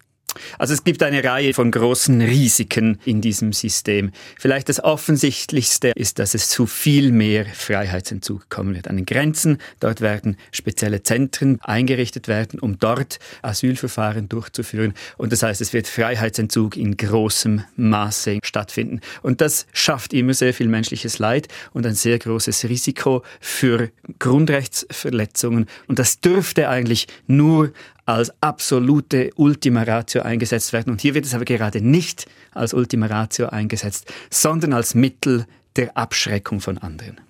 Also 0.58 0.74
es 0.74 0.84
gibt 0.84 1.02
eine 1.02 1.22
Reihe 1.24 1.54
von 1.54 1.70
großen 1.70 2.20
Risiken 2.20 2.98
in 3.04 3.20
diesem 3.20 3.52
System. 3.52 4.12
Vielleicht 4.38 4.68
das 4.68 4.82
offensichtlichste 4.82 5.92
ist, 5.94 6.18
dass 6.18 6.34
es 6.34 6.48
zu 6.48 6.66
viel 6.66 7.12
mehr 7.12 7.46
Freiheitsentzug 7.46 8.48
kommen 8.48 8.74
wird 8.74 8.88
an 8.88 8.96
den 8.96 9.06
Grenzen. 9.06 9.58
Dort 9.80 10.00
werden 10.00 10.36
spezielle 10.52 11.02
Zentren 11.02 11.58
eingerichtet 11.62 12.28
werden, 12.28 12.60
um 12.60 12.78
dort 12.78 13.18
Asylverfahren 13.42 14.28
durchzuführen. 14.28 14.94
Und 15.16 15.32
das 15.32 15.42
heißt, 15.42 15.60
es 15.60 15.72
wird 15.72 15.88
Freiheitsentzug 15.88 16.76
in 16.76 16.96
großem 16.96 17.64
Maße 17.76 18.38
stattfinden. 18.42 19.00
Und 19.22 19.40
das 19.40 19.66
schafft 19.72 20.12
immer 20.12 20.34
sehr 20.34 20.54
viel 20.54 20.68
menschliches 20.68 21.18
Leid 21.18 21.48
und 21.72 21.86
ein 21.86 21.94
sehr 21.94 22.18
großes 22.18 22.64
Risiko 22.64 23.22
für 23.40 23.90
Grundrechtsverletzungen. 24.18 25.66
Und 25.86 25.98
das 25.98 26.20
dürfte 26.20 26.68
eigentlich 26.68 27.06
nur 27.26 27.72
als 28.08 28.32
absolute 28.40 29.30
Ultima 29.36 29.82
Ratio 29.82 30.22
eingesetzt 30.22 30.72
werden. 30.72 30.90
Und 30.90 31.02
hier 31.02 31.14
wird 31.14 31.26
es 31.26 31.34
aber 31.34 31.44
gerade 31.44 31.82
nicht 31.82 32.26
als 32.52 32.72
Ultima 32.72 33.04
Ratio 33.06 33.48
eingesetzt, 33.48 34.10
sondern 34.30 34.72
als 34.72 34.94
Mittel 34.94 35.46
der 35.76 35.94
Abschreckung 35.94 36.60
von 36.60 36.78
anderen. 36.78 37.20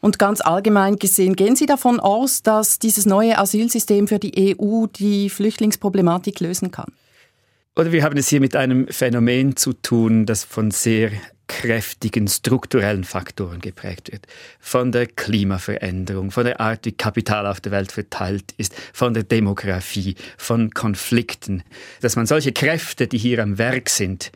Und 0.00 0.18
ganz 0.18 0.42
allgemein 0.42 0.96
gesehen, 0.96 1.36
gehen 1.36 1.56
Sie 1.56 1.64
davon 1.64 2.00
aus, 2.00 2.42
dass 2.42 2.78
dieses 2.78 3.06
neue 3.06 3.38
Asylsystem 3.38 4.08
für 4.08 4.18
die 4.18 4.54
EU 4.60 4.86
die 4.86 5.30
Flüchtlingsproblematik 5.30 6.40
lösen 6.40 6.70
kann? 6.70 6.92
Oder 7.74 7.90
wir 7.90 8.04
haben 8.04 8.18
es 8.18 8.28
hier 8.28 8.40
mit 8.40 8.56
einem 8.56 8.88
Phänomen 8.88 9.56
zu 9.56 9.72
tun, 9.72 10.26
das 10.26 10.44
von 10.44 10.70
sehr 10.70 11.12
kräftigen 11.50 12.28
strukturellen 12.28 13.02
Faktoren 13.02 13.60
geprägt 13.60 14.12
wird. 14.12 14.26
Von 14.60 14.92
der 14.92 15.06
Klimaveränderung, 15.06 16.30
von 16.30 16.44
der 16.44 16.60
Art, 16.60 16.86
wie 16.86 16.92
Kapital 16.92 17.44
auf 17.44 17.60
der 17.60 17.72
Welt 17.72 17.90
verteilt 17.90 18.54
ist, 18.56 18.72
von 18.92 19.14
der 19.14 19.24
Demografie, 19.24 20.14
von 20.38 20.70
Konflikten. 20.70 21.64
Dass 22.02 22.14
man 22.14 22.26
solche 22.26 22.52
Kräfte, 22.52 23.08
die 23.08 23.18
hier 23.18 23.42
am 23.42 23.58
Werk 23.58 23.88
sind, 23.88 24.30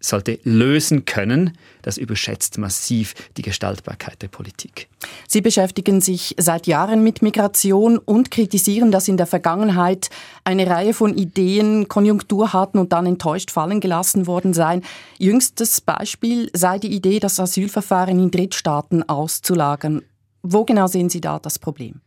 sollte 0.00 0.38
lösen 0.44 1.04
können, 1.04 1.56
das 1.82 1.98
überschätzt 1.98 2.58
massiv 2.58 3.14
die 3.36 3.42
Gestaltbarkeit 3.42 4.20
der 4.22 4.28
Politik. 4.28 4.88
Sie 5.28 5.40
beschäftigen 5.40 6.00
sich 6.00 6.34
seit 6.38 6.66
Jahren 6.66 7.02
mit 7.02 7.22
Migration 7.22 7.98
und 7.98 8.30
kritisieren, 8.30 8.92
dass 8.92 9.08
in 9.08 9.16
der 9.16 9.26
Vergangenheit 9.26 10.10
eine 10.44 10.66
Reihe 10.66 10.94
von 10.94 11.16
Ideen 11.16 11.88
Konjunktur 11.88 12.52
hatten 12.52 12.78
und 12.78 12.92
dann 12.92 13.06
enttäuscht 13.06 13.50
fallen 13.50 13.80
gelassen 13.80 14.26
worden 14.26 14.54
seien. 14.54 14.82
Jüngstes 15.18 15.80
Beispiel 15.80 16.50
sei 16.52 16.78
die 16.78 16.94
Idee, 16.94 17.18
das 17.18 17.40
Asylverfahren 17.40 18.18
in 18.18 18.30
Drittstaaten 18.30 19.08
auszulagern. 19.08 20.02
Wo 20.42 20.64
genau 20.64 20.86
sehen 20.86 21.08
Sie 21.08 21.20
da 21.20 21.38
das 21.38 21.58
Problem? 21.58 22.00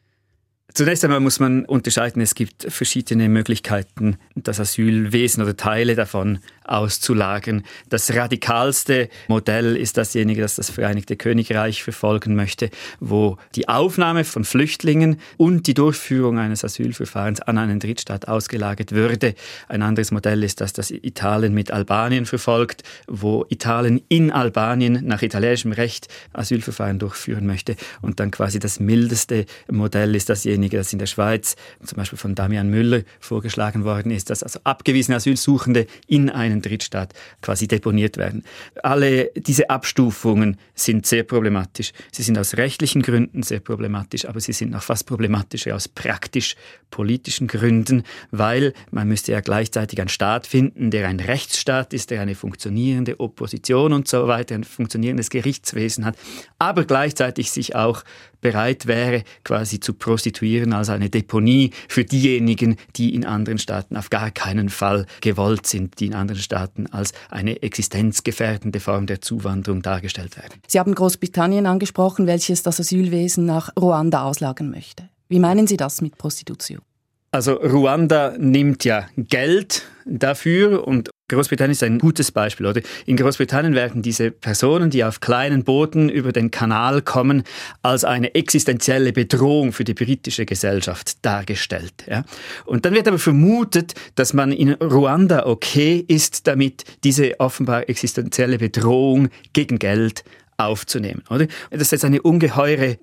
Zunächst 0.73 1.03
einmal 1.03 1.19
muss 1.19 1.39
man 1.39 1.65
unterscheiden, 1.65 2.21
es 2.21 2.35
gibt 2.35 2.71
verschiedene 2.71 3.27
Möglichkeiten, 3.27 4.17
das 4.35 4.59
Asylwesen 4.59 5.41
oder 5.41 5.57
Teile 5.57 5.95
davon 5.95 6.39
auszulagern. 6.69 7.63
Das 7.89 8.13
radikalste 8.13 9.09
Modell 9.27 9.75
ist 9.75 9.97
dasjenige, 9.97 10.41
das 10.41 10.55
das 10.55 10.69
Vereinigte 10.69 11.15
Königreich 11.15 11.83
verfolgen 11.83 12.35
möchte, 12.35 12.69
wo 12.99 13.37
die 13.55 13.67
Aufnahme 13.67 14.23
von 14.23 14.43
Flüchtlingen 14.43 15.19
und 15.37 15.67
die 15.67 15.73
Durchführung 15.73 16.37
eines 16.37 16.63
Asylverfahrens 16.63 17.41
an 17.41 17.57
einen 17.57 17.79
Drittstaat 17.79 18.27
ausgelagert 18.27 18.91
würde. 18.91 19.35
Ein 19.67 19.81
anderes 19.81 20.11
Modell 20.11 20.43
ist 20.43 20.61
das, 20.61 20.73
das 20.73 20.91
Italien 20.91 21.53
mit 21.53 21.71
Albanien 21.71 22.25
verfolgt, 22.25 22.83
wo 23.07 23.45
Italien 23.49 24.01
in 24.09 24.31
Albanien 24.31 25.05
nach 25.05 25.21
italienischem 25.21 25.71
Recht 25.71 26.07
Asylverfahren 26.33 26.99
durchführen 26.99 27.45
möchte. 27.45 27.75
Und 28.01 28.19
dann 28.19 28.31
quasi 28.31 28.59
das 28.59 28.79
mildeste 28.79 29.45
Modell 29.69 30.15
ist 30.15 30.29
dasjenige, 30.29 30.77
das 30.77 30.93
in 30.93 30.99
der 30.99 31.05
Schweiz 31.07 31.55
zum 31.83 31.97
Beispiel 31.97 32.17
von 32.17 32.35
Damian 32.35 32.69
Müller 32.69 33.01
vorgeschlagen 33.19 33.83
worden 33.83 34.11
ist, 34.11 34.29
dass 34.29 34.43
also 34.43 34.59
abgewiesene 34.63 35.17
Asylsuchende 35.17 35.87
in 36.07 36.29
einen 36.29 36.58
einen 36.59 36.71
Drittstaat 36.71 37.13
quasi 37.41 37.67
deponiert 37.67 38.17
werden. 38.17 38.43
Alle 38.83 39.31
diese 39.35 39.69
Abstufungen 39.69 40.57
sind 40.75 41.05
sehr 41.05 41.23
problematisch. 41.23 41.91
Sie 42.11 42.23
sind 42.23 42.37
aus 42.37 42.57
rechtlichen 42.57 43.01
Gründen 43.01 43.43
sehr 43.43 43.59
problematisch, 43.59 44.25
aber 44.25 44.39
sie 44.39 44.53
sind 44.53 44.71
noch 44.71 44.83
fast 44.83 45.07
problematischer 45.07 45.75
aus 45.75 45.87
praktisch-politischen 45.87 47.47
Gründen, 47.47 48.03
weil 48.31 48.73
man 48.91 49.07
müsste 49.07 49.31
ja 49.31 49.41
gleichzeitig 49.41 49.99
einen 49.99 50.09
Staat 50.09 50.47
finden, 50.47 50.91
der 50.91 51.07
ein 51.07 51.19
Rechtsstaat 51.19 51.93
ist, 51.93 52.11
der 52.11 52.21
eine 52.21 52.35
funktionierende 52.35 53.19
Opposition 53.19 53.93
und 53.93 54.07
so 54.07 54.27
weiter, 54.27 54.55
ein 54.55 54.63
funktionierendes 54.63 55.29
Gerichtswesen 55.29 56.05
hat, 56.05 56.15
aber 56.57 56.85
gleichzeitig 56.85 57.51
sich 57.51 57.75
auch 57.75 58.03
bereit 58.41 58.87
wäre, 58.87 59.23
quasi 59.43 59.79
zu 59.79 59.93
prostituieren 59.93 60.73
als 60.73 60.89
eine 60.89 61.09
Deponie 61.09 61.71
für 61.87 62.03
diejenigen, 62.03 62.77
die 62.95 63.13
in 63.13 63.25
anderen 63.25 63.57
Staaten 63.57 63.97
auf 63.97 64.09
gar 64.09 64.31
keinen 64.31 64.69
Fall 64.69 65.05
gewollt 65.21 65.67
sind, 65.67 65.99
die 65.99 66.07
in 66.07 66.13
anderen 66.13 66.41
Staaten 66.41 66.87
als 66.87 67.13
eine 67.29 67.61
existenzgefährdende 67.61 68.79
Form 68.79 69.05
der 69.05 69.21
Zuwanderung 69.21 69.81
dargestellt 69.81 70.37
werden. 70.37 70.59
Sie 70.67 70.79
haben 70.79 70.95
Großbritannien 70.95 71.65
angesprochen, 71.65 72.27
welches 72.27 72.63
das 72.63 72.79
Asylwesen 72.79 73.45
nach 73.45 73.69
Ruanda 73.79 74.23
auslagern 74.23 74.71
möchte. 74.71 75.09
Wie 75.27 75.39
meinen 75.39 75.67
Sie 75.67 75.77
das 75.77 76.01
mit 76.01 76.17
Prostitution? 76.17 76.81
Also 77.31 77.53
Ruanda 77.53 78.35
nimmt 78.37 78.85
ja 78.85 79.07
Geld 79.15 79.83
dafür 80.05 80.87
und 80.87 81.11
Großbritannien 81.27 81.73
ist 81.73 81.83
ein 81.83 81.99
gutes 81.99 82.31
Beispiel, 82.31 82.65
oder? 82.65 82.81
In 83.05 83.15
Großbritannien 83.17 83.75
werden 83.75 84.01
diese 84.01 84.31
Personen, 84.31 84.89
die 84.89 85.03
auf 85.03 85.19
kleinen 85.19 85.63
Booten 85.63 86.09
über 86.09 86.31
den 86.31 86.49
Kanal 86.49 87.03
kommen, 87.03 87.43
als 87.83 88.03
eine 88.03 88.33
existenzielle 88.33 89.13
Bedrohung 89.13 89.71
für 89.71 89.83
die 89.83 89.93
britische 89.93 90.47
Gesellschaft 90.47 91.23
dargestellt. 91.23 91.93
Ja? 92.07 92.23
Und 92.65 92.85
dann 92.85 92.95
wird 92.95 93.07
aber 93.07 93.19
vermutet, 93.19 93.93
dass 94.15 94.33
man 94.33 94.51
in 94.51 94.73
Ruanda 94.73 95.45
okay 95.45 96.03
ist, 96.07 96.47
damit 96.47 96.83
diese 97.03 97.39
offenbar 97.39 97.87
existenzielle 97.89 98.57
Bedrohung 98.57 99.29
gegen 99.53 99.77
Geld 99.77 100.23
aufzunehmen, 100.57 101.23
oder? 101.29 101.47
Das 101.71 101.93
ist 101.93 102.03
eine 102.03 102.21
ungeheure 102.21 102.97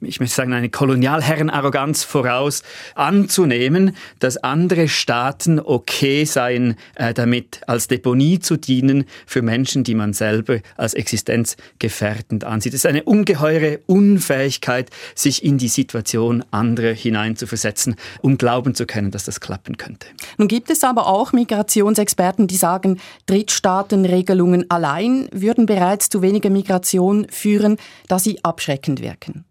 ich 0.00 0.20
möchte 0.20 0.34
sagen, 0.34 0.52
eine 0.52 0.70
Kolonialherrenarroganz 0.70 2.04
voraus, 2.04 2.62
anzunehmen, 2.94 3.96
dass 4.18 4.36
andere 4.38 4.88
Staaten 4.88 5.60
okay 5.60 6.24
seien, 6.24 6.76
äh, 6.94 7.12
damit 7.14 7.60
als 7.66 7.88
Deponie 7.88 8.38
zu 8.38 8.56
dienen 8.56 9.04
für 9.26 9.42
Menschen, 9.42 9.84
die 9.84 9.94
man 9.94 10.12
selber 10.12 10.60
als 10.76 10.94
existenzgefährdend 10.94 12.44
ansieht. 12.44 12.74
Es 12.74 12.80
ist 12.80 12.86
eine 12.86 13.02
ungeheure 13.02 13.80
Unfähigkeit, 13.86 14.90
sich 15.14 15.44
in 15.44 15.58
die 15.58 15.68
Situation 15.68 16.44
anderer 16.50 16.94
hineinzuversetzen, 16.94 17.96
um 18.22 18.38
glauben 18.38 18.74
zu 18.74 18.86
können, 18.86 19.10
dass 19.10 19.24
das 19.24 19.40
klappen 19.40 19.76
könnte. 19.76 20.06
Nun 20.38 20.48
gibt 20.48 20.70
es 20.70 20.84
aber 20.84 21.06
auch 21.06 21.32
Migrationsexperten, 21.32 22.46
die 22.46 22.56
sagen, 22.56 23.00
Drittstaatenregelungen 23.26 24.70
allein 24.70 25.28
würden 25.32 25.66
bereits 25.66 26.08
zu 26.08 26.22
weniger 26.22 26.50
Migration 26.50 27.26
führen, 27.30 27.76
da 28.08 28.18
sie 28.18 28.42
abschreckend 28.44 29.02
wirken. 29.02 29.44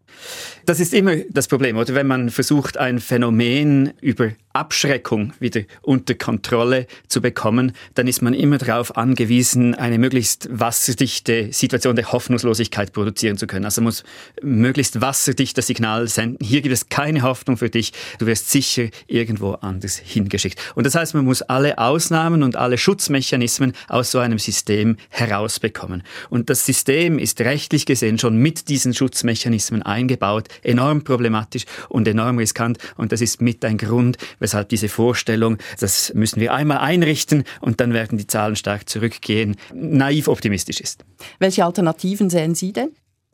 Das 0.66 0.80
ist 0.80 0.94
immer 0.94 1.16
das 1.30 1.48
Problem, 1.48 1.78
oder? 1.78 1.96
Wenn 1.96 2.08
man 2.08 2.30
versucht, 2.30 2.78
ein 2.78 3.00
Phänomen 3.00 3.94
über 4.02 4.32
Abschreckung 4.60 5.34
wieder 5.40 5.62
unter 5.82 6.16
Kontrolle 6.16 6.86
zu 7.08 7.22
bekommen, 7.22 7.72
dann 7.96 8.08
ist 8.08 8.22
man 8.22 8.34
immer 8.34 8.58
darauf 8.58 8.98
angewiesen, 8.98 9.74
eine 9.74 9.98
möglichst 9.98 10.50
wasserdichte 10.52 11.54
Situation 11.54 11.96
der 11.96 12.12
Hoffnungslosigkeit 12.12 12.92
produzieren 12.92 13.38
zu 13.38 13.48
können. 13.48 13.64
Also 13.64 13.82
muss 13.82 14.04
möglichst 14.42 15.00
wasserdicht 15.00 15.58
das 15.58 15.68
Signal 15.68 16.08
senden, 16.10 16.46
hier 16.46 16.62
gibt 16.62 16.74
es 16.74 16.90
keine 16.90 17.22
Hoffnung 17.22 17.56
für 17.56 17.70
dich, 17.70 17.94
du 18.20 18.26
wirst 18.26 18.50
sicher 18.52 18.90
irgendwo 19.08 19.54
anders 19.54 19.98
hingeschickt. 19.98 20.60
Und 20.76 20.86
das 20.86 20.96
heißt, 20.96 21.14
man 21.14 21.24
muss 21.24 21.42
alle 21.42 21.78
Ausnahmen 21.78 22.44
und 22.44 22.58
alle 22.58 22.78
Schutzmechanismen 22.78 23.74
aus 23.88 24.12
so 24.12 24.20
einem 24.20 24.40
System 24.40 24.98
herausbekommen. 25.10 26.04
Und 26.30 26.50
das 26.50 26.66
System 26.66 27.18
ist 27.18 27.40
rechtlich 27.40 27.86
gesehen 27.86 28.20
schon 28.20 28.38
mit 28.38 28.68
diesen 28.68 28.94
Schutzmechanismen 28.94 29.84
eingebaut, 29.84 30.50
enorm 30.64 31.04
problematisch 31.04 31.66
und 31.88 32.08
enorm 32.08 32.38
riskant. 32.38 32.78
Und 32.98 33.12
das 33.12 33.22
ist 33.22 33.42
mit 33.42 33.64
ein 33.64 33.78
Grund, 33.78 34.18
weshalb 34.50 34.70
diese 34.70 34.90
Vorstellung, 34.90 35.58
das 35.80 36.12
müssen 36.16 36.42
wir 36.42 36.54
einmal 36.54 36.80
einrichten 36.80 37.44
und 37.62 37.80
dann 37.80 37.94
werden 37.94 38.18
die 38.18 38.26
Zahlen 38.26 38.56
stark 38.56 38.90
zurückgehen, 38.90 39.58
naiv 39.74 40.28
optimistisch 40.28 40.82
ist. 40.82 41.06
Welche 41.38 41.66
Alternativen 41.66 42.32
sehen 42.32 42.56
Sie 42.56 42.74
denn? 42.74 42.90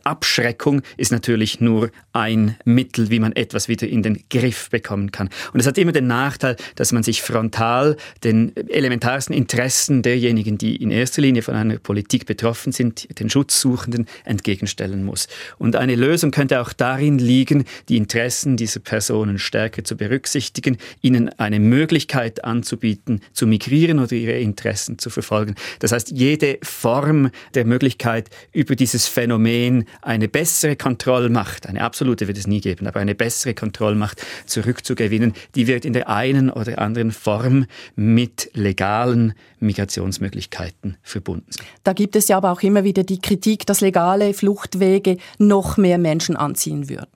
Abschreckung 0.05 0.81
ist 0.97 1.11
natürlich 1.11 1.59
nur 1.59 1.89
ein 2.13 2.55
Mittel, 2.63 3.09
wie 3.09 3.19
man 3.19 3.33
etwas 3.33 3.67
wieder 3.67 3.87
in 3.87 4.03
den 4.03 4.23
Griff 4.29 4.69
bekommen 4.69 5.11
kann. 5.11 5.29
Und 5.51 5.59
es 5.59 5.67
hat 5.67 5.77
immer 5.77 5.91
den 5.91 6.07
Nachteil, 6.07 6.55
dass 6.75 6.91
man 6.91 7.03
sich 7.03 7.21
frontal 7.21 7.97
den 8.23 8.55
elementarsten 8.69 9.35
Interessen 9.35 10.03
derjenigen, 10.03 10.57
die 10.57 10.75
in 10.75 10.91
erster 10.91 11.21
Linie 11.21 11.41
von 11.41 11.55
einer 11.55 11.77
Politik 11.77 12.25
betroffen 12.25 12.71
sind, 12.71 13.19
den 13.19 13.29
Schutzsuchenden, 13.29 14.05
entgegenstellen 14.23 15.03
muss. 15.03 15.27
Und 15.57 15.75
eine 15.75 15.95
Lösung 15.95 16.31
könnte 16.31 16.61
auch 16.61 16.71
darin 16.71 17.17
liegen, 17.17 17.65
die 17.89 17.97
Interessen 17.97 18.57
dieser 18.57 18.79
Personen 18.79 19.39
stärker 19.39 19.83
zu 19.83 19.97
berücksichtigen, 19.97 20.77
ihnen 21.01 21.29
eine 21.39 21.59
Möglichkeit 21.59 22.43
anzubieten, 22.43 23.21
zu 23.33 23.47
migrieren 23.47 23.99
oder 23.99 24.13
ihre 24.13 24.39
Interessen 24.39 24.99
zu 24.99 25.09
verfolgen. 25.09 25.55
Das 25.79 25.91
heißt, 25.91 26.11
jede 26.11 26.59
Form 26.61 27.31
der 27.55 27.65
Möglichkeit, 27.65 28.29
über 28.53 28.75
dieses 28.75 29.07
Phänomen 29.07 29.85
eine 30.01 30.27
bessere 30.27 30.75
Kontrollmacht, 30.75 31.67
eine 31.67 31.81
absolute 31.81 32.27
wird 32.27 32.37
es 32.37 32.47
nie 32.47 32.61
geben, 32.61 32.87
aber 32.87 32.99
eine 32.99 33.15
bessere 33.15 33.53
Kontrollmacht 33.53 34.21
zurückzugewinnen, 34.45 35.33
die 35.55 35.67
wird 35.67 35.85
in 35.85 35.93
der 35.93 36.09
einen 36.09 36.49
oder 36.49 36.79
anderen 36.79 37.11
Form 37.11 37.65
mit 37.95 38.49
legalen 38.53 39.33
Migrationsmöglichkeiten 39.59 40.97
verbunden. 41.01 41.49
Da 41.83 41.93
gibt 41.93 42.15
es 42.15 42.27
ja 42.27 42.37
aber 42.37 42.51
auch 42.51 42.61
immer 42.61 42.83
wieder 42.83 43.03
die 43.03 43.19
Kritik, 43.19 43.65
dass 43.65 43.81
legale 43.81 44.33
Fluchtwege 44.33 45.17
noch 45.37 45.77
mehr 45.77 45.97
Menschen 45.97 46.35
anziehen 46.35 46.89
würden. 46.89 47.07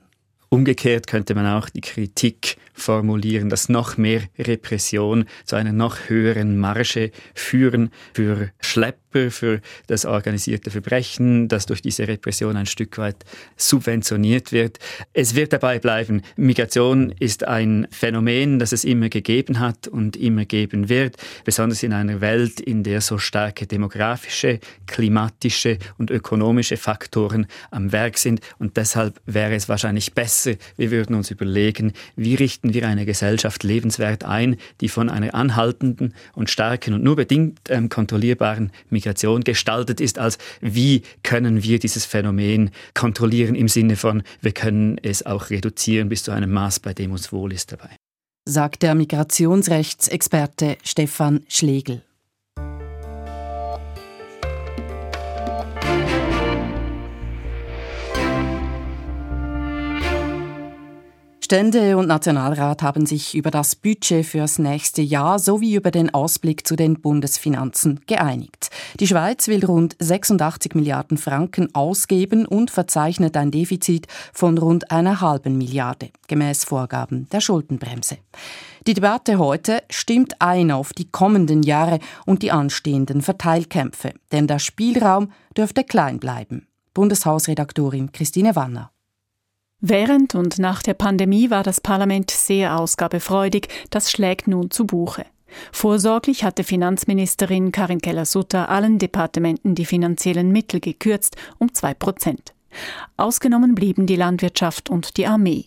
Umgekehrt 0.49 1.05
könnte 1.05 1.35
man 1.35 1.45
auch 1.45 1.69
die 1.69 1.81
Kritik 1.81 2.57
formulieren, 2.79 3.49
dass 3.49 3.69
noch 3.69 3.97
mehr 3.97 4.21
Repression 4.37 5.25
zu 5.45 5.55
einer 5.55 5.73
noch 5.73 6.09
höheren 6.09 6.57
Marge 6.57 7.11
führen 7.33 7.91
für 8.13 8.49
Schlepper, 8.59 9.31
für 9.31 9.61
das 9.87 10.05
organisierte 10.05 10.69
Verbrechen, 10.69 11.47
das 11.47 11.65
durch 11.65 11.81
diese 11.81 12.07
Repression 12.07 12.55
ein 12.55 12.65
Stück 12.65 12.97
weit 12.97 13.25
subventioniert 13.57 14.51
wird. 14.51 14.77
Es 15.13 15.35
wird 15.35 15.51
dabei 15.51 15.79
bleiben, 15.79 16.21
Migration 16.35 17.11
ist 17.19 17.43
ein 17.43 17.87
Phänomen, 17.91 18.59
das 18.59 18.71
es 18.71 18.83
immer 18.83 19.09
gegeben 19.09 19.59
hat 19.59 19.87
und 19.87 20.15
immer 20.15 20.45
geben 20.45 20.89
wird, 20.89 21.17
besonders 21.43 21.83
in 21.83 21.93
einer 21.93 22.21
Welt, 22.21 22.59
in 22.59 22.83
der 22.83 23.01
so 23.01 23.17
starke 23.17 23.67
demografische, 23.67 24.59
klimatische 24.85 25.77
und 25.97 26.11
ökonomische 26.11 26.77
Faktoren 26.77 27.47
am 27.71 27.91
Werk 27.91 28.17
sind. 28.17 28.41
Und 28.57 28.77
deshalb 28.77 29.19
wäre 29.25 29.55
es 29.55 29.69
wahrscheinlich 29.69 30.13
besser, 30.13 30.53
wir 30.77 30.91
würden 30.91 31.15
uns 31.15 31.31
überlegen, 31.31 31.93
wie 32.15 32.35
richten 32.35 32.68
richten 32.69 32.73
wir 32.73 32.88
eine 32.88 33.05
Gesellschaft 33.05 33.63
lebenswert 33.63 34.23
ein, 34.23 34.58
die 34.82 34.89
von 34.89 35.10
einer 35.10 35.34
anhaltenden 35.34 36.13
und 36.34 36.49
starken 36.49 36.93
und 36.93 37.03
nur 37.03 37.15
bedingt 37.15 37.60
ähm, 37.69 37.89
kontrollierbaren 37.89 38.71
Migration 38.89 39.43
gestaltet 39.43 40.01
ist, 40.01 40.19
als 40.19 40.38
wie 40.62 41.03
können 41.23 41.63
wir 41.63 41.79
dieses 41.79 42.05
Phänomen 42.05 42.71
kontrollieren 42.93 43.55
im 43.55 43.67
Sinne 43.67 43.95
von, 43.95 44.23
wir 44.41 44.51
können 44.51 44.97
es 45.01 45.25
auch 45.25 45.49
reduzieren 45.49 46.10
bis 46.10 46.23
zu 46.23 46.32
einem 46.32 46.51
Maß, 46.51 46.79
bei 46.79 46.93
dem 46.93 47.12
uns 47.12 47.32
wohl 47.32 47.53
ist 47.53 47.71
dabei. 47.71 47.89
Sagt 48.47 48.84
der 48.84 48.95
Migrationsrechtsexperte 48.95 50.77
Stefan 50.84 51.41
Schlegel. 51.47 52.01
Stände 61.49 61.97
und 61.97 62.05
Nationalrat 62.05 62.83
haben 62.83 63.07
sich 63.07 63.33
über 63.33 63.49
das 63.49 63.75
Budget 63.75 64.23
fürs 64.23 64.59
nächste 64.59 65.01
Jahr 65.01 65.39
sowie 65.39 65.73
über 65.73 65.89
den 65.89 66.13
Ausblick 66.13 66.67
zu 66.67 66.75
den 66.75 67.01
Bundesfinanzen 67.01 68.01
geeinigt. 68.05 68.69
Die 68.99 69.07
Schweiz 69.07 69.47
will 69.47 69.65
rund 69.65 69.95
86 69.97 70.75
Milliarden 70.75 71.17
Franken 71.17 71.73
ausgeben 71.73 72.45
und 72.45 72.69
verzeichnet 72.69 73.35
ein 73.35 73.49
Defizit 73.49 74.05
von 74.31 74.59
rund 74.59 74.91
einer 74.91 75.21
halben 75.21 75.57
Milliarde, 75.57 76.12
gemäß 76.27 76.65
Vorgaben 76.65 77.27
der 77.31 77.41
Schuldenbremse. 77.41 78.19
Die 78.85 78.93
Debatte 78.93 79.39
heute 79.39 79.81
stimmt 79.89 80.39
ein 80.43 80.69
auf 80.69 80.93
die 80.93 81.09
kommenden 81.09 81.63
Jahre 81.63 81.97
und 82.27 82.43
die 82.43 82.51
anstehenden 82.51 83.23
Verteilkämpfe, 83.23 84.13
denn 84.31 84.45
der 84.45 84.59
Spielraum 84.59 85.31
dürfte 85.57 85.83
klein 85.83 86.19
bleiben. 86.19 86.67
Bundeshausredaktorin 86.93 88.12
Christine 88.12 88.55
Wanner. 88.55 88.91
Während 89.81 90.35
und 90.35 90.59
nach 90.59 90.83
der 90.83 90.93
Pandemie 90.93 91.49
war 91.49 91.63
das 91.63 91.79
Parlament 91.79 92.31
sehr 92.31 92.77
ausgabefreudig, 92.77 93.69
das 93.89 94.11
schlägt 94.11 94.47
nun 94.47 94.71
zu 94.71 94.85
Buche. 94.85 95.25
Vorsorglich 95.71 96.43
hatte 96.43 96.63
Finanzministerin 96.63 97.71
Karin 97.71 98.01
Keller-Sutter 98.01 98.69
allen 98.69 98.99
Departementen 98.99 99.75
die 99.75 99.85
finanziellen 99.85 100.51
Mittel 100.51 100.79
gekürzt 100.79 101.37
um 101.59 101.73
zwei 101.73 101.93
Prozent. 101.93 102.53
Ausgenommen 103.17 103.73
blieben 103.73 104.05
die 104.05 104.17
Landwirtschaft 104.17 104.89
und 104.89 105.17
die 105.17 105.27
Armee. 105.27 105.65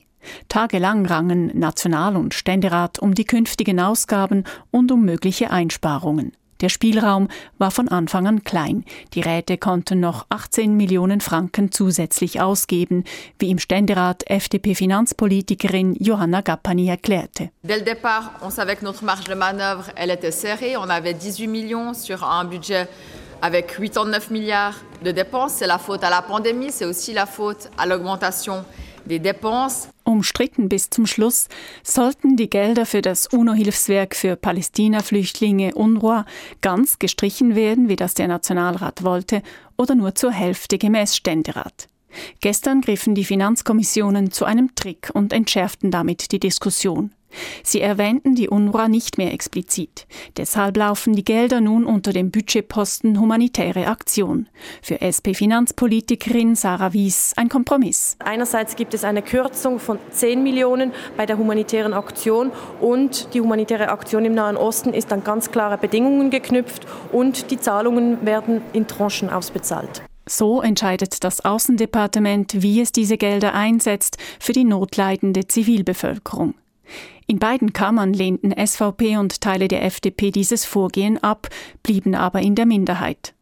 Tagelang 0.49 1.05
rangen 1.07 1.51
National- 1.59 2.17
und 2.17 2.35
Ständerat 2.35 2.99
um 2.99 3.15
die 3.15 3.25
künftigen 3.25 3.81
Ausgaben 3.81 4.45
und 4.71 4.93
um 4.93 5.05
mögliche 5.05 5.51
Einsparungen. 5.51 6.33
Der 6.63 6.69
Spielraum 6.69 7.29
war 7.59 7.73
von 7.73 7.89
Anfang 7.89 8.29
an 8.29 8.45
klein. 8.45 8.85
Die 9.15 9.21
Räte 9.21 9.59
konnten 9.59 9.99
noch 9.99 10.27
18 10.31 10.77
Millionen 10.77 11.21
Franken 11.21 11.73
zusätzlich 11.73 12.41
ausgeben, 12.41 13.03
wie 13.41 13.51
im 13.51 13.59
Ständerat 13.59 14.23
FDP-Finanzpolitikerin 14.29 15.97
Johanna 15.99 16.41
Gappani 16.41 16.89
erklärte. 16.89 17.51
Dès 17.65 17.79
le 17.79 17.83
départ, 17.83 18.31
on 18.43 18.51
savait 18.51 18.77
que 18.77 18.85
notre 18.85 19.05
marge 19.05 19.25
de 19.25 19.35
manœuvre, 19.35 19.87
elle 19.97 20.11
était 20.11 20.31
serrée. 20.31 20.77
On 20.77 20.89
avait 20.89 21.15
18 21.15 21.49
millions 21.49 21.95
sur 21.95 22.23
un 22.23 22.45
budget 22.45 22.89
avec 23.41 23.67
89 23.77 24.31
milliards 24.31 24.77
de 25.05 25.11
dépenses. 25.11 25.55
C'est 25.55 25.67
la 25.67 25.79
faute 25.79 26.05
à 26.05 26.11
la 26.11 26.23
pandémie, 26.23 26.71
c'est 26.71 26.85
aussi 26.85 27.13
la 27.13 27.27
faute 27.27 27.71
à 27.77 27.87
l'augmentation. 27.87 28.65
Umstritten 30.05 30.69
bis 30.69 30.91
zum 30.91 31.07
Schluss 31.07 31.49
sollten 31.83 32.37
die 32.37 32.51
Gelder 32.51 32.87
für 32.87 33.03
das 33.03 33.27
UNO-Hilfswerk 33.27 34.15
für 34.15 34.37
Palästina-Flüchtlinge 34.37 35.75
UNRWA 35.75 36.25
ganz 36.61 36.99
gestrichen 36.99 37.55
werden, 37.55 37.89
wie 37.89 37.97
das 37.97 38.15
der 38.15 38.29
Nationalrat 38.29 39.03
wollte, 39.03 39.43
oder 39.77 39.95
nur 39.95 40.15
zur 40.15 40.33
Hälfte 40.33 40.79
gemäß 40.79 41.17
Ständerat. 41.17 41.89
Gestern 42.41 42.81
griffen 42.81 43.15
die 43.15 43.25
Finanzkommissionen 43.25 44.31
zu 44.31 44.45
einem 44.45 44.75
Trick 44.75 45.11
und 45.15 45.33
entschärften 45.33 45.91
damit 45.91 46.33
die 46.33 46.41
Diskussion. 46.41 47.13
Sie 47.63 47.81
erwähnten 47.81 48.35
die 48.35 48.49
UNRWA 48.49 48.89
nicht 48.89 49.19
mehr 49.19 49.33
explizit. 49.33 50.07
Deshalb 50.37 50.77
laufen 50.77 51.15
die 51.15 51.25
Gelder 51.25 51.61
nun 51.61 51.85
unter 51.85 52.13
dem 52.13 52.31
Budgetposten 52.31 53.21
Humanitäre 53.21 53.87
Aktion. 53.87 54.49
Für 54.83 55.01
SP-Finanzpolitikerin 55.01 56.55
Sarah 56.55 56.93
Wies 56.93 57.33
ein 57.37 57.49
Kompromiss. 57.49 58.17
Einerseits 58.19 58.77
gibt 58.77 58.95
es 58.95 59.05
eine 59.05 59.23
Kürzung 59.23 59.79
von 59.79 59.99
10 60.11 60.43
Millionen 60.43 60.93
bei 61.17 61.27
der 61.27 61.39
humanitären 61.39 61.95
Aktion 61.95 62.53
und 62.81 63.35
die 63.35 63.41
humanitäre 63.41 63.89
Aktion 63.89 64.25
im 64.25 64.35
Nahen 64.35 64.57
Osten 64.57 64.93
ist 64.93 65.13
an 65.13 65.25
ganz 65.25 65.51
klare 65.51 65.79
Bedingungen 65.79 66.31
geknüpft 66.31 66.87
und 67.13 67.51
die 67.51 67.59
Zahlungen 67.59 68.25
werden 68.25 68.63
in 68.73 68.87
Tranchen 68.87 69.31
ausbezahlt. 69.31 70.03
So 70.29 70.63
entscheidet 70.63 71.25
das 71.25 71.45
Außendepartement, 71.45 72.63
wie 72.63 72.81
es 72.81 72.93
diese 72.93 73.17
Gelder 73.19 73.55
einsetzt 73.55 74.19
für 74.39 74.53
die 74.53 74.65
notleidende 74.65 75.47
Zivilbevölkerung. 75.49 76.55
In 77.33 77.39
beiden 77.39 77.73
Kammern 77.73 78.13
lehnten 78.13 78.53
SVP 78.53 79.17
und 79.17 79.41
Teile 79.41 79.67
der 79.67 79.83
FDP 79.85 80.31
dieses 80.31 80.67
Vorgehen 80.67 81.17
ab, 81.17 81.49
blieben 81.83 82.15
aber 82.15 82.43
in 82.43 82.55
der 82.55 82.67
Minderheit. 82.67 83.33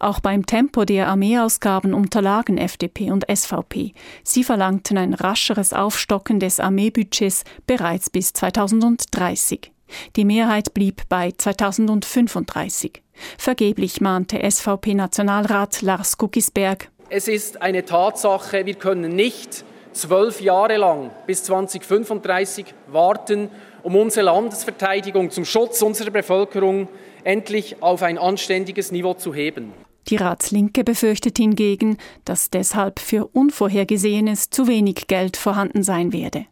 Auch 0.00 0.18
beim 0.18 0.46
Tempo 0.46 0.84
der 0.84 1.06
Armeeausgaben 1.06 1.94
unterlagen 1.94 2.58
FDP 2.58 3.12
und 3.12 3.24
SVP. 3.32 3.92
Sie 4.24 4.42
verlangten 4.42 4.98
ein 4.98 5.14
rascheres 5.14 5.72
Aufstocken 5.72 6.40
des 6.40 6.58
Armeebudgets 6.58 7.44
bereits 7.68 8.10
bis 8.10 8.32
2030. 8.32 9.70
Die 10.16 10.24
Mehrheit 10.24 10.74
blieb 10.74 11.02
bei 11.08 11.30
2035. 11.30 13.00
Vergeblich 13.38 14.00
mahnte 14.00 14.40
SVP-Nationalrat 14.42 15.82
Lars 15.82 16.18
Guckisberg. 16.18 16.90
Es 17.10 17.28
ist 17.28 17.62
eine 17.62 17.84
Tatsache, 17.84 18.66
wir 18.66 18.74
können 18.74 19.14
nicht 19.14 19.64
zwölf 19.96 20.40
Jahre 20.40 20.76
lang 20.76 21.10
bis 21.26 21.42
2035 21.44 22.66
warten, 22.88 23.50
um 23.82 23.96
unsere 23.96 24.26
Landesverteidigung 24.26 25.30
zum 25.30 25.44
Schutz 25.44 25.82
unserer 25.82 26.10
Bevölkerung 26.10 26.88
endlich 27.24 27.82
auf 27.82 28.02
ein 28.02 28.18
anständiges 28.18 28.92
Niveau 28.92 29.14
zu 29.14 29.34
heben. 29.34 29.72
Die 30.08 30.16
Ratslinke 30.16 30.84
befürchtet 30.84 31.38
hingegen, 31.38 31.98
dass 32.24 32.50
deshalb 32.50 33.00
für 33.00 33.26
Unvorhergesehenes 33.26 34.50
zu 34.50 34.68
wenig 34.68 35.08
Geld 35.08 35.36
vorhanden 35.36 35.82
sein 35.82 36.12
werde. 36.12 36.46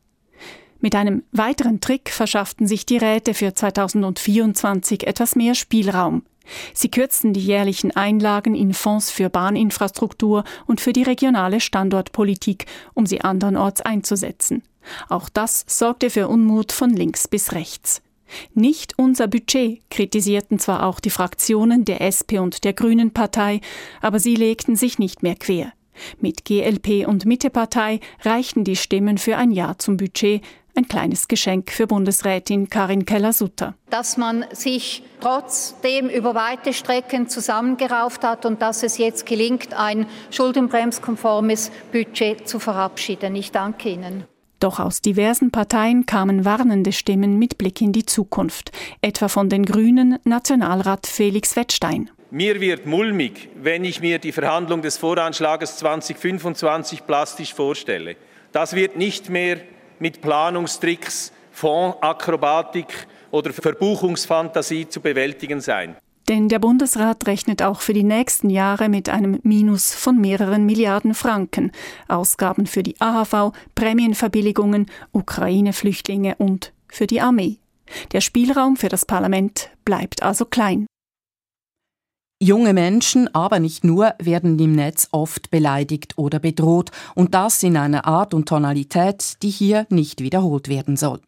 Mit 0.80 0.96
einem 0.96 1.22
weiteren 1.30 1.80
Trick 1.80 2.10
verschafften 2.10 2.66
sich 2.66 2.84
die 2.84 2.98
Räte 2.98 3.32
für 3.32 3.54
2024 3.54 5.06
etwas 5.06 5.36
mehr 5.36 5.54
Spielraum. 5.54 6.24
Sie 6.72 6.90
kürzten 6.90 7.32
die 7.32 7.40
jährlichen 7.40 7.94
Einlagen 7.96 8.54
in 8.54 8.74
Fonds 8.74 9.10
für 9.10 9.30
Bahninfrastruktur 9.30 10.44
und 10.66 10.80
für 10.80 10.92
die 10.92 11.02
regionale 11.02 11.60
Standortpolitik, 11.60 12.66
um 12.94 13.06
sie 13.06 13.22
andernorts 13.22 13.80
einzusetzen. 13.80 14.62
Auch 15.08 15.28
das 15.28 15.64
sorgte 15.66 16.10
für 16.10 16.28
Unmut 16.28 16.72
von 16.72 16.90
links 16.90 17.28
bis 17.28 17.52
rechts. 17.52 18.02
Nicht 18.54 18.94
unser 18.98 19.28
Budget 19.28 19.82
kritisierten 19.90 20.58
zwar 20.58 20.84
auch 20.84 21.00
die 21.00 21.10
Fraktionen 21.10 21.84
der 21.84 22.00
SP 22.02 22.40
und 22.40 22.64
der 22.64 22.72
Grünen 22.72 23.12
Partei, 23.12 23.60
aber 24.00 24.18
sie 24.18 24.34
legten 24.34 24.76
sich 24.76 24.98
nicht 24.98 25.22
mehr 25.22 25.36
quer. 25.36 25.72
Mit 26.20 26.44
GLP 26.44 27.06
und 27.06 27.24
Mittepartei 27.24 28.00
reichten 28.22 28.64
die 28.64 28.76
Stimmen 28.76 29.18
für 29.18 29.36
ein 29.36 29.52
Ja 29.52 29.78
zum 29.78 29.96
Budget, 29.96 30.42
ein 30.76 30.88
kleines 30.88 31.28
Geschenk 31.28 31.70
für 31.70 31.86
Bundesrätin 31.86 32.68
Karin 32.68 33.04
Keller-Sutter. 33.04 33.74
Dass 33.90 34.16
man 34.16 34.44
sich 34.52 35.02
trotzdem 35.20 36.08
über 36.08 36.34
weite 36.34 36.72
Strecken 36.72 37.28
zusammengerauft 37.28 38.24
hat 38.24 38.44
und 38.46 38.60
dass 38.60 38.82
es 38.82 38.98
jetzt 38.98 39.26
gelingt, 39.26 39.74
ein 39.74 40.06
schuldenbremskonformes 40.30 41.70
Budget 41.92 42.48
zu 42.48 42.58
verabschieden. 42.58 43.34
Ich 43.36 43.52
danke 43.52 43.90
Ihnen. 43.90 44.24
Doch 44.60 44.80
aus 44.80 45.02
diversen 45.02 45.50
Parteien 45.50 46.06
kamen 46.06 46.44
warnende 46.44 46.92
Stimmen 46.92 47.38
mit 47.38 47.58
Blick 47.58 47.80
in 47.82 47.92
die 47.92 48.06
Zukunft, 48.06 48.72
etwa 49.02 49.28
von 49.28 49.48
den 49.48 49.66
Grünen 49.66 50.18
Nationalrat 50.24 51.06
Felix 51.06 51.54
Wettstein. 51.56 52.10
Mir 52.30 52.60
wird 52.60 52.86
mulmig, 52.86 53.50
wenn 53.54 53.84
ich 53.84 54.00
mir 54.00 54.18
die 54.18 54.32
Verhandlung 54.32 54.82
des 54.82 54.96
Voranschlages 54.96 55.76
2025 55.76 57.06
plastisch 57.06 57.54
vorstelle. 57.54 58.16
Das 58.52 58.74
wird 58.74 58.96
nicht 58.96 59.28
mehr 59.28 59.58
mit 60.04 60.20
Planungstricks, 60.20 61.32
Fondakrobatik 61.50 63.06
oder 63.30 63.54
Verbuchungsfantasie 63.54 64.86
zu 64.86 65.00
bewältigen 65.00 65.62
sein. 65.62 65.96
Denn 66.28 66.50
der 66.50 66.58
Bundesrat 66.58 67.26
rechnet 67.26 67.62
auch 67.62 67.80
für 67.80 67.94
die 67.94 68.02
nächsten 68.02 68.50
Jahre 68.50 68.90
mit 68.90 69.08
einem 69.08 69.40
Minus 69.44 69.94
von 69.94 70.20
mehreren 70.20 70.66
Milliarden 70.66 71.14
Franken. 71.14 71.72
Ausgaben 72.06 72.66
für 72.66 72.82
die 72.82 73.00
AHV, 73.00 73.52
Prämienverbilligungen, 73.74 74.90
Ukraine-Flüchtlinge 75.12 76.34
und 76.36 76.74
für 76.88 77.06
die 77.06 77.22
Armee. 77.22 77.56
Der 78.12 78.20
Spielraum 78.20 78.76
für 78.76 78.90
das 78.90 79.06
Parlament 79.06 79.70
bleibt 79.86 80.22
also 80.22 80.44
klein. 80.44 80.86
Junge 82.44 82.74
Menschen, 82.74 83.34
aber 83.34 83.58
nicht 83.58 83.84
nur, 83.84 84.12
werden 84.18 84.58
im 84.58 84.72
Netz 84.72 85.08
oft 85.12 85.50
beleidigt 85.50 86.18
oder 86.18 86.38
bedroht 86.38 86.90
und 87.14 87.32
das 87.32 87.62
in 87.62 87.74
einer 87.74 88.04
Art 88.04 88.34
und 88.34 88.46
Tonalität, 88.46 89.42
die 89.42 89.48
hier 89.48 89.86
nicht 89.88 90.20
wiederholt 90.20 90.68
werden 90.68 90.98
soll. 90.98 91.22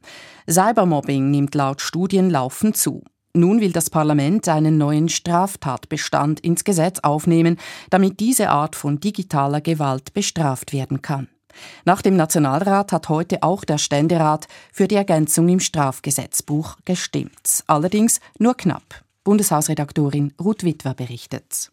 Cybermobbing 0.47 1.31
nimmt 1.31 1.55
laut 1.55 1.81
Studien 1.81 2.29
laufend 2.29 2.77
zu. 2.77 3.03
Nun 3.33 3.63
will 3.63 3.73
das 3.73 3.89
Parlament 3.89 4.47
einen 4.47 4.77
neuen 4.77 5.09
Straftatbestand 5.09 6.41
ins 6.41 6.65
Gesetz 6.65 6.99
aufnehmen, 6.99 7.57
damit 7.89 8.21
diese 8.21 8.51
Art 8.51 8.77
von 8.77 9.01
digitaler 9.01 9.63
Gewalt 9.63 10.13
bestraft 10.13 10.75
werden 10.75 11.01
kann. 11.01 11.29
Nach 11.87 12.03
dem 12.03 12.17
Nationalrat 12.17 12.93
hat 12.93 13.09
heute 13.09 13.43
auch 13.43 13.65
der 13.65 13.79
Ständerat 13.79 14.49
für 14.71 14.87
die 14.87 14.97
Ergänzung 14.97 15.49
im 15.49 15.61
Strafgesetzbuch 15.61 16.77
gestimmt. 16.85 17.65
Allerdings 17.67 18.21
nur 18.39 18.55
knapp. 18.55 19.06
Bundeshausredaktorin 19.27 20.33
Ruth 20.41 20.63
Witwer 20.63 20.95
berichtet. 20.95 21.73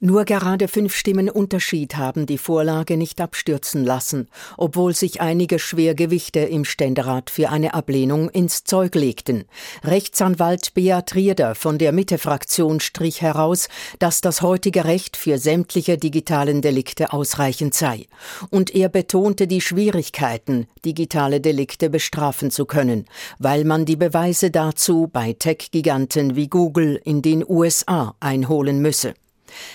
Nur 0.00 0.24
gerade 0.24 0.66
fünf 0.66 0.94
Stimmen 0.94 1.30
Unterschied 1.30 1.96
haben 1.96 2.26
die 2.26 2.36
Vorlage 2.36 2.96
nicht 2.96 3.20
abstürzen 3.20 3.84
lassen, 3.84 4.28
obwohl 4.58 4.92
sich 4.92 5.20
einige 5.20 5.60
Schwergewichte 5.60 6.40
im 6.40 6.64
Ständerat 6.64 7.30
für 7.30 7.48
eine 7.48 7.74
Ablehnung 7.74 8.28
ins 8.28 8.64
Zeug 8.64 8.96
legten. 8.96 9.44
Rechtsanwalt 9.84 10.74
Beat 10.74 11.14
Rieder 11.14 11.54
von 11.54 11.78
der 11.78 11.92
Mitte-Fraktion 11.92 12.80
strich 12.80 13.22
heraus, 13.22 13.68
dass 14.00 14.20
das 14.20 14.42
heutige 14.42 14.84
Recht 14.84 15.16
für 15.16 15.38
sämtliche 15.38 15.96
digitalen 15.96 16.60
Delikte 16.60 17.12
ausreichend 17.12 17.72
sei. 17.72 18.06
Und 18.50 18.74
er 18.74 18.88
betonte 18.88 19.46
die 19.46 19.60
Schwierigkeiten, 19.60 20.66
digitale 20.84 21.40
Delikte 21.40 21.88
bestrafen 21.88 22.50
zu 22.50 22.66
können, 22.66 23.06
weil 23.38 23.64
man 23.64 23.84
die 23.84 23.96
Beweise 23.96 24.50
dazu 24.50 25.08
bei 25.10 25.34
Tech-Giganten 25.34 26.34
wie 26.34 26.48
Google 26.48 27.00
in 27.04 27.22
den 27.22 27.44
USA 27.48 28.16
einholen 28.18 28.82
müsse. 28.82 29.14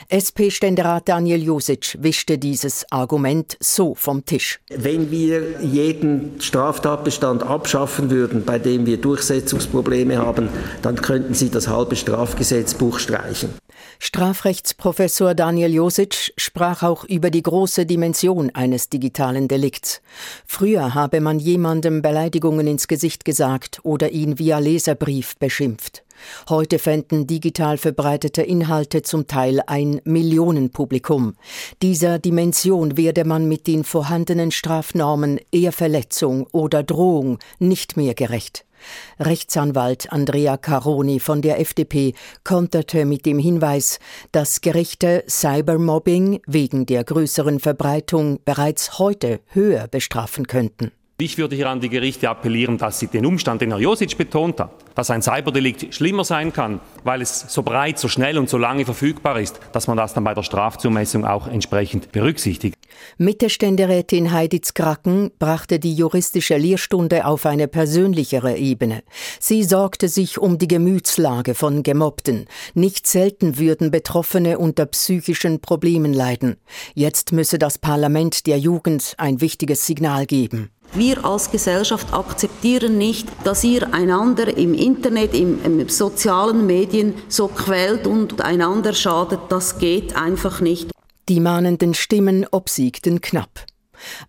SP-Ständerat 0.10 1.08
Daniel 1.08 1.44
Josic 1.44 1.98
wischte 2.02 2.38
dieses 2.38 2.86
Argument 2.92 3.58
so 3.60 3.96
vom 3.96 4.26
Tisch. 4.26 4.60
Wenn 4.70 5.12
wir 5.12 5.62
jeden 5.62 6.40
Straftatbestand 6.42 7.44
abschaffen 7.44 8.10
würden, 8.10 8.46
bei 8.46 8.60
dem 8.60 8.86
wir 8.86 8.98
Durchsetzungsprobleme 8.98 10.18
haben, 10.18 10.50
dann 10.82 10.96
könnten 10.96 11.34
Sie 11.34 11.50
das 11.50 11.68
halbe 11.68 11.96
Strafgesetzbuch 11.96 13.00
streichen. 13.00 13.50
Strafrechtsprofessor 14.00 15.36
Daniel 15.36 15.74
Josic 15.74 16.34
sprach 16.38 16.84
auch 16.84 17.04
über 17.06 17.30
die 17.30 17.44
große 17.44 17.86
Dimension 17.86 18.50
eines 18.54 18.90
digitalen 18.90 19.48
Delikts. 19.48 20.02
Früher 20.46 20.94
habe 20.94 21.22
man 21.22 21.40
jemandem 21.40 22.02
Beleidigungen 22.02 22.68
ins 22.68 22.88
Gesicht 22.88 23.26
gesagt 23.26 23.80
oder 23.84 24.12
ihn 24.12 24.40
via 24.40 24.60
Leserbrief 24.60 25.36
beschimpft. 25.38 26.04
Heute 26.50 26.80
fänden 26.80 27.28
digital 27.28 27.78
verbreitete 27.78 28.42
Inhalte 28.42 29.02
zum 29.02 29.28
Teil 29.28 29.62
ein 29.68 30.02
Millionenpublikum. 30.04 31.36
Dieser 31.82 32.20
Dimension 32.20 32.98
werde 32.98 33.26
man 33.26 33.48
mit 33.48 33.68
den 33.68 33.84
vorhandenen 33.84 34.52
Strafnormen 34.52 35.40
Ehrverletzung 35.52 36.48
oder 36.52 36.84
Drohung 36.84 37.40
nicht 37.60 37.98
mehr 37.98 38.14
gerecht. 38.14 38.66
Rechtsanwalt 39.20 40.12
Andrea 40.12 40.58
Caroni 40.58 41.20
von 41.20 41.42
der 41.42 41.60
FDP 41.60 42.14
konterte 42.44 43.06
mit 43.06 43.26
dem 43.26 43.40
Hinweis, 43.40 44.00
dass 44.32 44.62
Gerichte 44.62 45.24
Cybermobbing 45.28 46.42
wegen 46.48 46.86
der 46.86 47.04
größeren 47.04 47.60
Verbreitung 47.60 48.40
bereits 48.46 49.00
heute 49.00 49.42
höher 49.48 49.88
bestrafen 49.88 50.48
könnten. 50.48 50.92
Ich 51.22 51.38
würde 51.38 51.54
hier 51.54 51.70
an 51.70 51.82
die 51.82 51.90
Gerichte 51.90 52.30
appellieren, 52.30 52.78
dass 52.78 52.98
sie 52.98 53.08
den 53.08 53.26
Umstand, 53.26 53.60
den 53.60 53.72
Herr 53.72 53.80
Josic 53.80 54.18
betont 54.18 54.58
hat, 54.62 54.72
dass 54.96 55.12
ein 55.12 55.22
Cyberdelikt 55.22 55.94
schlimmer 55.94 56.24
sein 56.24 56.54
kann, 56.54 56.80
weil 57.04 57.22
es 57.22 57.42
so 57.50 57.62
breit, 57.62 58.00
so 58.00 58.08
schnell 58.08 58.38
und 58.38 58.48
so 58.48 58.58
lange 58.58 58.86
verfügbar 58.86 59.38
ist, 59.38 59.60
dass 59.74 59.88
man 59.88 59.98
das 59.98 60.14
dann 60.14 60.24
bei 60.24 60.34
der 60.34 60.44
Strafzumessung 60.44 61.26
auch 61.26 61.48
entsprechend 61.48 62.14
berücksichtigt. 62.14 62.78
Mittelständerätin 63.18 64.32
Heiditz 64.32 64.74
Kracken 64.74 65.32
brachte 65.40 65.78
die 65.78 65.94
juristische 65.94 66.56
Lehrstunde 66.56 67.26
auf 67.26 67.46
eine 67.46 67.68
persönlichere 67.68 68.56
Ebene. 68.56 69.04
Sie 69.42 69.66
sorgte 69.66 70.08
sich 70.08 70.38
um 70.38 70.58
die 70.58 70.70
Gemütslage 70.70 71.54
von 71.54 71.84
Gemobbten. 71.84 72.46
Nicht 72.76 73.08
selten 73.08 73.58
würden 73.58 73.92
Betroffene 73.92 74.58
unter 74.58 74.86
psychischen 74.86 75.60
Problemen 75.60 76.14
leiden. 76.14 76.56
Jetzt 76.94 77.34
müsse 77.34 77.60
das 77.60 77.78
Parlament 77.78 78.48
der 78.48 78.58
Jugend 78.58 79.16
ein 79.18 79.42
wichtiges 79.42 79.86
Signal 79.86 80.26
geben. 80.26 80.70
Wir 80.94 81.24
als 81.24 81.52
Gesellschaft 81.52 82.14
akzeptieren 82.14 82.98
nicht, 82.98 83.28
dass 83.44 83.64
ihr 83.64 83.94
einander 83.94 84.58
im 84.58 84.74
Internet, 84.74 85.36
im, 85.36 85.64
im, 85.64 85.88
sozialen 85.88 86.66
Medien 86.66 87.14
so 87.28 87.48
quält 87.48 88.08
und 88.08 88.42
einander 88.42 88.94
schadet. 88.94 89.40
Das 89.50 89.78
geht 89.78 90.16
einfach 90.16 90.62
nicht. 90.62 90.90
Die 91.28 91.40
mahnenden 91.40 91.94
Stimmen 91.94 92.48
obsiegten 92.50 93.22
knapp. 93.22 93.66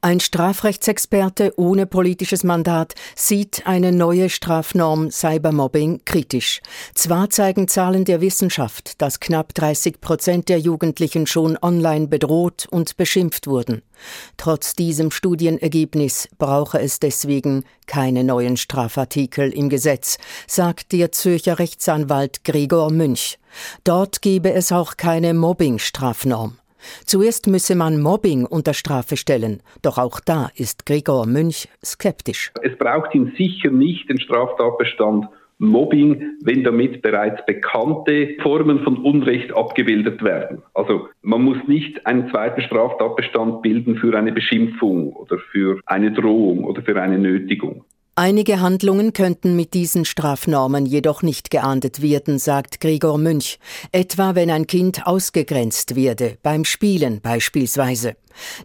Ein 0.00 0.20
Strafrechtsexperte 0.20 1.52
ohne 1.56 1.86
politisches 1.86 2.44
Mandat 2.44 2.94
sieht 3.14 3.66
eine 3.66 3.92
neue 3.92 4.30
Strafnorm 4.30 5.10
Cybermobbing 5.10 6.02
kritisch. 6.04 6.60
Zwar 6.94 7.30
zeigen 7.30 7.68
Zahlen 7.68 8.04
der 8.04 8.20
Wissenschaft, 8.20 9.00
dass 9.00 9.20
knapp 9.20 9.54
30 9.54 10.00
Prozent 10.00 10.48
der 10.48 10.58
Jugendlichen 10.58 11.26
schon 11.26 11.58
online 11.60 12.08
bedroht 12.08 12.66
und 12.70 12.96
beschimpft 12.96 13.46
wurden. 13.46 13.82
Trotz 14.36 14.74
diesem 14.74 15.10
Studienergebnis 15.10 16.28
brauche 16.38 16.80
es 16.80 17.00
deswegen 17.00 17.64
keine 17.86 18.24
neuen 18.24 18.56
Strafartikel 18.56 19.50
im 19.52 19.68
Gesetz, 19.68 20.18
sagt 20.46 20.92
der 20.92 21.12
Zürcher 21.12 21.58
Rechtsanwalt 21.58 22.44
Gregor 22.44 22.90
Münch. 22.90 23.38
Dort 23.84 24.22
gebe 24.22 24.52
es 24.52 24.72
auch 24.72 24.96
keine 24.96 25.34
Mobbing-Strafnorm. 25.34 26.59
Zuerst 27.04 27.46
müsse 27.46 27.74
man 27.74 28.00
Mobbing 28.00 28.46
unter 28.46 28.74
Strafe 28.74 29.16
stellen, 29.16 29.62
doch 29.82 29.98
auch 29.98 30.20
da 30.20 30.50
ist 30.54 30.86
Gregor 30.86 31.26
Münch 31.26 31.68
skeptisch. 31.84 32.52
Es 32.62 32.76
braucht 32.78 33.14
ihn 33.14 33.32
sicher 33.36 33.70
nicht 33.70 34.08
den 34.08 34.20
Straftatbestand 34.20 35.26
Mobbing, 35.60 36.38
wenn 36.42 36.64
damit 36.64 37.02
bereits 37.02 37.44
bekannte 37.44 38.34
Formen 38.42 38.80
von 38.80 38.96
Unrecht 38.96 39.52
abgebildet 39.52 40.22
werden. 40.24 40.62
Also 40.72 41.08
man 41.20 41.42
muss 41.42 41.58
nicht 41.66 42.06
einen 42.06 42.30
zweiten 42.30 42.62
Straftatbestand 42.62 43.60
bilden 43.60 43.96
für 43.96 44.16
eine 44.16 44.32
Beschimpfung 44.32 45.12
oder 45.12 45.38
für 45.52 45.78
eine 45.84 46.12
Drohung 46.12 46.64
oder 46.64 46.80
für 46.80 46.98
eine 47.00 47.18
Nötigung. 47.18 47.84
Einige 48.22 48.60
Handlungen 48.60 49.14
könnten 49.14 49.56
mit 49.56 49.72
diesen 49.72 50.04
Strafnormen 50.04 50.84
jedoch 50.84 51.22
nicht 51.22 51.50
geahndet 51.50 52.02
werden, 52.02 52.38
sagt 52.38 52.78
Gregor 52.78 53.16
Münch, 53.16 53.58
etwa 53.92 54.34
wenn 54.34 54.50
ein 54.50 54.66
Kind 54.66 55.06
ausgegrenzt 55.06 55.96
werde, 55.96 56.36
beim 56.42 56.66
Spielen 56.66 57.22
beispielsweise. 57.22 58.16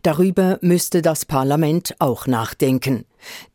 Darüber 0.03 0.59
müsste 0.59 1.01
das 1.01 1.23
Parlament 1.23 1.95
auch 1.99 2.27
nachdenken. 2.27 3.05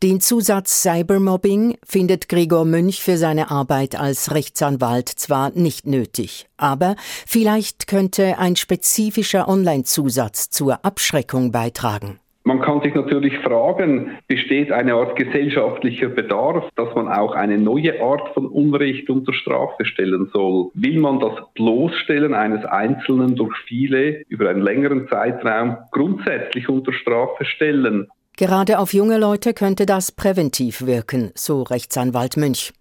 Den 0.01 0.21
Zusatz 0.21 0.81
Cybermobbing 0.81 1.77
findet 1.85 2.29
Gregor 2.29 2.65
Münch 2.65 3.03
für 3.03 3.19
seine 3.19 3.51
Arbeit 3.51 3.93
als 3.93 4.31
Rechtsanwalt 4.31 5.07
zwar 5.07 5.51
nicht 5.51 5.85
nötig, 5.85 6.47
aber 6.57 6.95
vielleicht 7.27 7.85
könnte 7.85 8.39
ein 8.39 8.55
spezifischer 8.55 9.47
Online-Zusatz 9.47 10.49
zur 10.49 10.83
Abschreckung 10.83 11.51
beitragen. 11.51 12.20
Man 12.43 12.59
kann 12.59 12.81
sich 12.81 12.95
natürlich 12.95 13.37
fragen, 13.39 14.17
besteht 14.27 14.71
eine 14.71 14.95
Art 14.95 15.15
gesellschaftlicher 15.15 16.09
Bedarf, 16.09 16.67
dass 16.75 16.93
man 16.95 17.07
auch 17.07 17.33
eine 17.33 17.59
neue 17.59 18.01
Art 18.01 18.33
von 18.33 18.47
Unrecht 18.47 19.09
unter 19.11 19.31
Strafe 19.31 19.85
stellen 19.85 20.29
soll? 20.33 20.71
Will 20.73 20.99
man 20.99 21.19
das 21.19 21.33
Bloßstellen 21.53 22.33
eines 22.33 22.65
Einzelnen 22.65 23.35
durch 23.35 23.55
viele 23.67 24.23
über 24.27 24.49
einen 24.49 24.61
längeren 24.61 25.07
Zeitraum 25.07 25.77
grundsätzlich 25.91 26.67
unter 26.67 26.93
Strafe 26.93 27.45
stellen? 27.45 28.07
Gerade 28.37 28.79
auf 28.79 28.93
junge 28.93 29.19
Leute 29.19 29.53
könnte 29.53 29.85
das 29.85 30.11
präventiv 30.11 30.85
wirken, 30.87 31.31
so 31.35 31.61
Rechtsanwalt 31.61 32.37
Münch. 32.37 32.73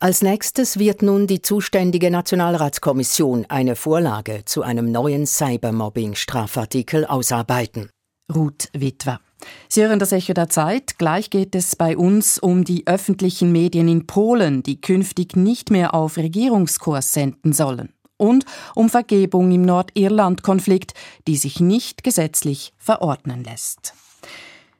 Als 0.00 0.22
nächstes 0.22 0.78
wird 0.78 1.02
nun 1.02 1.26
die 1.26 1.42
zuständige 1.42 2.10
Nationalratskommission 2.10 3.46
eine 3.48 3.74
Vorlage 3.74 4.44
zu 4.44 4.62
einem 4.62 4.90
neuen 4.92 5.26
Cybermobbing-Strafartikel 5.26 7.04
ausarbeiten. 7.04 7.90
Ruth 8.34 8.68
Witwer. 8.72 9.20
Sie 9.68 9.82
hören 9.82 9.98
das 9.98 10.12
Echo 10.12 10.34
der 10.34 10.48
Zeit. 10.48 10.98
Gleich 10.98 11.30
geht 11.30 11.54
es 11.54 11.76
bei 11.76 11.96
uns 11.96 12.38
um 12.38 12.64
die 12.64 12.86
öffentlichen 12.86 13.52
Medien 13.52 13.88
in 13.88 14.06
Polen, 14.06 14.62
die 14.62 14.80
künftig 14.80 15.36
nicht 15.36 15.70
mehr 15.70 15.94
auf 15.94 16.16
Regierungskurs 16.16 17.12
senden 17.12 17.52
sollen. 17.52 17.92
Und 18.16 18.44
um 18.74 18.90
Vergebung 18.90 19.52
im 19.52 19.62
Nordirland-Konflikt, 19.62 20.94
die 21.28 21.36
sich 21.36 21.60
nicht 21.60 22.02
gesetzlich 22.02 22.72
verordnen 22.76 23.44
lässt. 23.44 23.94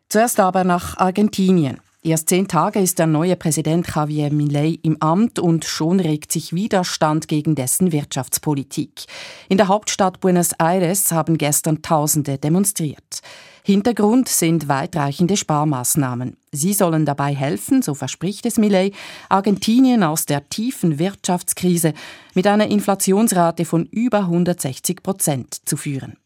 Zuerst 0.08 0.40
aber 0.40 0.64
nach 0.64 0.96
Argentinien. 0.96 1.80
Erst 2.04 2.28
zehn 2.28 2.46
Tage 2.46 2.78
ist 2.78 3.00
der 3.00 3.08
neue 3.08 3.34
Präsident 3.34 3.92
Javier 3.92 4.32
Milei 4.32 4.78
im 4.82 5.02
Amt 5.02 5.40
und 5.40 5.64
schon 5.64 5.98
regt 5.98 6.30
sich 6.30 6.52
Widerstand 6.52 7.26
gegen 7.26 7.56
dessen 7.56 7.90
Wirtschaftspolitik. 7.90 9.06
In 9.48 9.58
der 9.58 9.66
Hauptstadt 9.66 10.20
Buenos 10.20 10.52
Aires 10.60 11.10
haben 11.10 11.38
gestern 11.38 11.82
Tausende 11.82 12.38
demonstriert. 12.38 13.20
Hintergrund 13.64 14.28
sind 14.28 14.68
weitreichende 14.68 15.36
Sparmaßnahmen. 15.36 16.36
Sie 16.52 16.72
sollen 16.72 17.04
dabei 17.04 17.34
helfen, 17.34 17.82
so 17.82 17.94
verspricht 17.94 18.46
es 18.46 18.58
Millet, 18.58 18.94
Argentinien 19.28 20.04
aus 20.04 20.24
der 20.24 20.48
tiefen 20.48 21.00
Wirtschaftskrise 21.00 21.94
mit 22.32 22.46
einer 22.46 22.68
Inflationsrate 22.68 23.64
von 23.64 23.86
über 23.86 24.20
160 24.20 25.02
Prozent 25.02 25.68
zu 25.68 25.76
führen. 25.76 26.16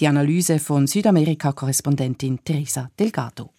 Die 0.00 0.08
Analyse 0.08 0.58
von 0.58 0.88
Südamerika-Korrespondentin 0.88 2.40
Teresa 2.44 2.90
Delgado. 2.98 3.50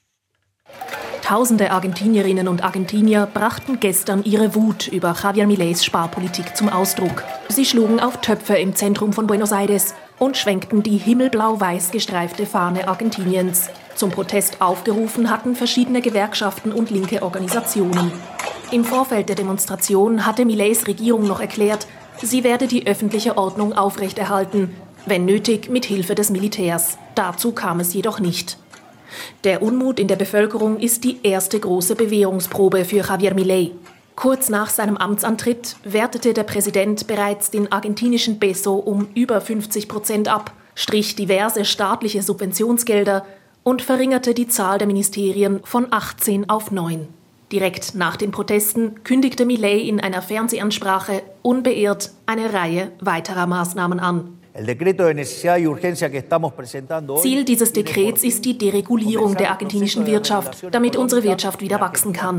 Tausende 1.32 1.72
Argentinierinnen 1.72 2.50
und 2.50 2.62
Argentinier 2.62 3.26
brachten 3.26 3.80
gestern 3.80 4.22
ihre 4.26 4.54
Wut 4.54 4.90
über 4.90 5.16
Javier 5.24 5.48
Mileis 5.48 5.86
Sparpolitik 5.86 6.58
zum 6.58 6.68
Ausdruck. 6.68 7.24
Sie 7.48 7.64
schlugen 7.64 8.02
auf 8.02 8.20
Töpfe 8.20 8.58
im 8.58 8.76
Zentrum 8.76 9.14
von 9.14 9.28
Buenos 9.28 9.54
Aires 9.54 9.96
und 10.20 10.36
schwenkten 10.36 10.84
die 10.84 10.98
himmelblau-weiß 10.98 11.92
gestreifte 11.92 12.46
Fahne 12.46 12.90
Argentiniens. 12.90 13.70
Zum 13.96 14.12
Protest 14.12 14.62
aufgerufen 14.62 15.30
hatten 15.30 15.56
verschiedene 15.56 16.02
Gewerkschaften 16.02 16.74
und 16.74 16.90
linke 16.90 17.24
Organisationen. 17.24 18.12
Im 18.72 18.84
Vorfeld 18.84 19.30
der 19.30 19.38
Demonstration 19.38 20.26
hatte 20.26 20.44
Mileis 20.44 20.86
Regierung 20.86 21.26
noch 21.26 21.40
erklärt, 21.40 21.88
sie 22.22 22.44
werde 22.44 22.68
die 22.68 22.88
öffentliche 22.88 23.38
Ordnung 23.38 23.72
aufrechterhalten, 23.72 24.76
wenn 25.06 25.24
nötig 25.24 25.70
mit 25.70 25.86
Hilfe 25.86 26.14
des 26.14 26.30
Militärs. 26.30 26.98
Dazu 27.16 27.54
kam 27.54 27.80
es 27.80 27.94
jedoch 27.94 28.20
nicht. 28.20 28.58
Der 29.44 29.62
Unmut 29.62 30.00
in 30.00 30.08
der 30.08 30.16
Bevölkerung 30.16 30.80
ist 30.80 31.04
die 31.04 31.20
erste 31.24 31.60
große 31.60 31.96
Bewährungsprobe 31.96 32.86
für 32.86 32.98
Javier 32.98 33.34
Milei. 33.34 33.72
Kurz 34.16 34.50
nach 34.50 34.70
seinem 34.70 34.98
Amtsantritt 34.98 35.78
wertete 35.84 36.34
der 36.34 36.44
Präsident 36.44 37.08
bereits 37.08 37.50
den 37.50 37.72
argentinischen 37.72 38.40
Peso 38.40 38.76
um 38.76 39.08
über 39.16 39.42
50 39.42 39.88
Prozent 39.88 40.28
ab, 40.28 40.52
strich 40.76 41.16
diverse 41.16 41.66
staatliche 41.66 42.22
Subventionsgelder 42.22 43.26
und 43.64 43.82
verringerte 43.82 44.34
die 44.34 44.48
Zahl 44.48 44.78
der 44.78 44.88
Ministerien 44.88 45.62
von 45.64 45.88
18 45.92 46.50
auf 46.50 46.72
9. 46.72 47.08
Direkt 47.52 47.96
nach 47.96 48.16
den 48.16 48.32
Protesten 48.32 49.04
kündigte 49.04 49.46
Millet 49.46 49.88
in 49.88 50.00
einer 50.00 50.22
Fernsehansprache 50.22 51.22
unbeirrt 51.42 52.12
eine 52.26 52.54
Reihe 52.54 52.92
weiterer 53.02 53.46
Maßnahmen 53.46 54.00
an. 54.00 54.38
Ziel 57.22 57.46
dieses 57.46 57.72
Dekrets 57.74 58.24
ist 58.24 58.44
die 58.44 58.58
Deregulierung 58.58 59.36
der 59.36 59.52
argentinischen 59.52 60.06
Wirtschaft, 60.06 60.66
damit 60.72 60.98
unsere 60.98 61.24
Wirtschaft 61.24 61.62
wieder 61.62 61.80
wachsen 61.80 62.12
kann. 62.12 62.38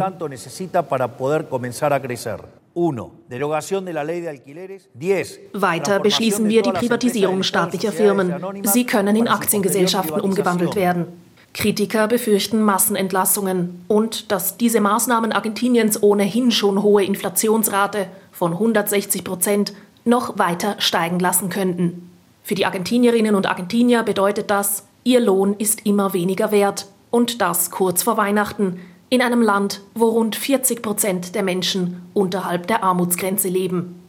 Weiter 5.53 6.01
beschließen 6.01 6.49
wir 6.49 6.63
die 6.63 6.71
Privatisierung 6.73 7.43
staatlicher 7.43 7.93
Firmen. 7.93 8.35
Sie 8.65 8.85
können 8.85 9.17
in 9.17 9.29
Aktiengesellschaften 9.29 10.21
umgewandelt 10.21 10.77
werden. 10.77 11.07
Kritiker 11.55 12.09
befürchten 12.09 12.63
Massenentlassungen 12.63 13.85
und 13.89 14.33
dass 14.33 14.57
diese 14.57 14.81
Maßnahmen 14.81 15.33
Argentiniens 15.33 16.03
ohnehin 16.03 16.51
schon 16.51 16.83
hohe 16.83 17.05
Inflationsrate 17.05 18.07
von 18.31 18.53
160 18.53 19.23
Prozent 19.23 19.75
noch 20.05 20.39
weiter 20.39 20.77
steigen 20.79 21.19
lassen 21.19 21.49
könnten. 21.49 22.11
Für 22.43 22.55
die 22.55 22.67
Argentinierinnen 22.67 23.35
und 23.35 23.47
Argentinier 23.47 24.03
bedeutet 24.03 24.51
das, 24.51 24.85
ihr 25.05 25.21
Lohn 25.21 25.55
ist 25.59 25.87
immer 25.87 26.13
weniger 26.13 26.51
wert 26.51 26.87
und 27.11 27.41
das 27.41 27.71
kurz 27.71 28.03
vor 28.03 28.17
Weihnachten 28.17 28.81
in 29.11 29.21
einem 29.21 29.43
Land, 29.43 29.83
wo 29.95 30.09
rund 30.09 30.37
40 30.37 30.81
Prozent 30.83 31.35
der 31.35 31.43
Menschen 31.43 32.01
unterhalb 32.15 32.67
der 32.67 32.83
Armutsgrenze 32.83 33.49
leben. 33.49 34.01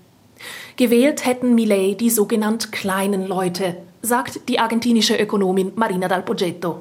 Gewählt 0.77 1.25
hätten 1.25 1.55
Millet 1.55 1.99
die 1.99 2.09
sogenannt 2.09 2.71
kleinen 2.71 3.27
Leute, 3.27 3.75
sagt 4.01 4.47
die 4.49 4.59
argentinische 4.59 5.15
Ökonomin 5.15 5.73
Marina 5.75 6.07
Dal 6.07 6.23
Poggetto. 6.23 6.77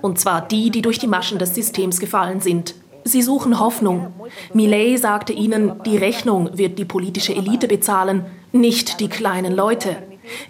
Und 0.00 0.18
zwar 0.18 0.48
die, 0.48 0.70
die 0.70 0.82
durch 0.82 0.98
die 0.98 1.06
Maschen 1.06 1.38
des 1.38 1.54
Systems 1.54 2.00
gefallen 2.00 2.40
sind. 2.40 2.74
Sie 3.04 3.22
suchen 3.22 3.58
Hoffnung. 3.58 4.12
Millet 4.52 4.98
sagte 4.98 5.32
ihnen, 5.32 5.82
die 5.84 5.96
Rechnung 5.96 6.50
wird 6.56 6.78
die 6.78 6.84
politische 6.84 7.34
Elite 7.34 7.68
bezahlen, 7.68 8.26
nicht 8.52 9.00
die 9.00 9.08
kleinen 9.08 9.54
Leute. 9.54 9.96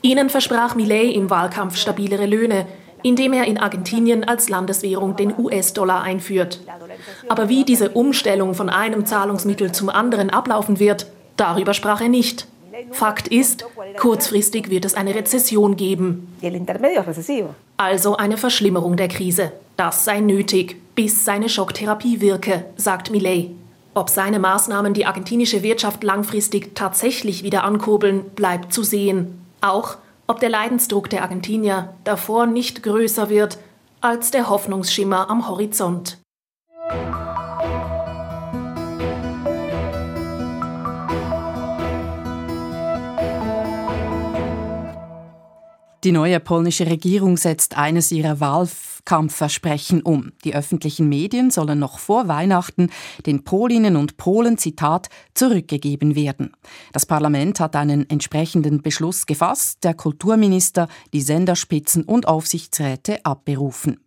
Ihnen 0.02 0.28
versprach 0.28 0.74
Millet 0.74 1.14
im 1.14 1.30
Wahlkampf 1.30 1.76
stabilere 1.76 2.26
Löhne, 2.26 2.66
indem 3.02 3.32
er 3.32 3.46
in 3.46 3.58
Argentinien 3.58 4.24
als 4.24 4.48
Landeswährung 4.48 5.16
den 5.16 5.38
US-Dollar 5.38 6.02
einführt. 6.02 6.60
Aber 7.28 7.48
wie 7.48 7.64
diese 7.64 7.90
Umstellung 7.90 8.54
von 8.54 8.68
einem 8.68 9.06
Zahlungsmittel 9.06 9.72
zum 9.72 9.88
anderen 9.88 10.30
ablaufen 10.30 10.80
wird, 10.80 11.06
darüber 11.36 11.74
sprach 11.74 12.00
er 12.00 12.08
nicht. 12.08 12.48
Fakt 12.92 13.28
ist, 13.28 13.64
kurzfristig 13.98 14.70
wird 14.70 14.84
es 14.84 14.94
eine 14.94 15.14
Rezession 15.14 15.76
geben. 15.76 16.36
Also 17.76 18.16
eine 18.16 18.36
Verschlimmerung 18.36 18.96
der 18.96 19.08
Krise. 19.08 19.52
Das 19.76 20.04
sei 20.04 20.20
nötig, 20.20 20.76
bis 20.94 21.24
seine 21.24 21.48
Schocktherapie 21.48 22.20
wirke, 22.20 22.64
sagt 22.76 23.10
Millet. 23.10 23.50
Ob 23.94 24.10
seine 24.10 24.38
Maßnahmen 24.38 24.94
die 24.94 25.06
argentinische 25.06 25.62
Wirtschaft 25.62 26.04
langfristig 26.04 26.74
tatsächlich 26.74 27.42
wieder 27.42 27.64
ankurbeln, 27.64 28.30
bleibt 28.30 28.72
zu 28.72 28.82
sehen. 28.82 29.40
Auch 29.60 29.96
ob 30.26 30.40
der 30.40 30.50
Leidensdruck 30.50 31.10
der 31.10 31.22
Argentinier 31.22 31.94
davor 32.04 32.46
nicht 32.46 32.82
größer 32.82 33.28
wird 33.28 33.58
als 34.00 34.30
der 34.30 34.48
Hoffnungsschimmer 34.48 35.30
am 35.30 35.48
Horizont. 35.48 36.18
Die 46.04 46.12
neue 46.12 46.38
polnische 46.38 46.86
Regierung 46.86 47.36
setzt 47.36 47.76
eines 47.76 48.12
ihrer 48.12 48.38
Wahlkampfversprechen 48.38 50.02
um. 50.02 50.30
Die 50.44 50.54
öffentlichen 50.54 51.08
Medien 51.08 51.50
sollen 51.50 51.80
noch 51.80 51.98
vor 51.98 52.28
Weihnachten 52.28 52.90
den 53.26 53.42
Polinnen 53.42 53.96
und 53.96 54.16
Polen, 54.16 54.58
Zitat, 54.58 55.08
zurückgegeben 55.34 56.14
werden. 56.14 56.52
Das 56.92 57.04
Parlament 57.04 57.58
hat 57.58 57.74
einen 57.74 58.08
entsprechenden 58.08 58.80
Beschluss 58.80 59.26
gefasst, 59.26 59.82
der 59.82 59.94
Kulturminister, 59.94 60.86
die 61.12 61.20
Senderspitzen 61.20 62.04
und 62.04 62.28
Aufsichtsräte 62.28 63.24
abberufen. 63.24 63.98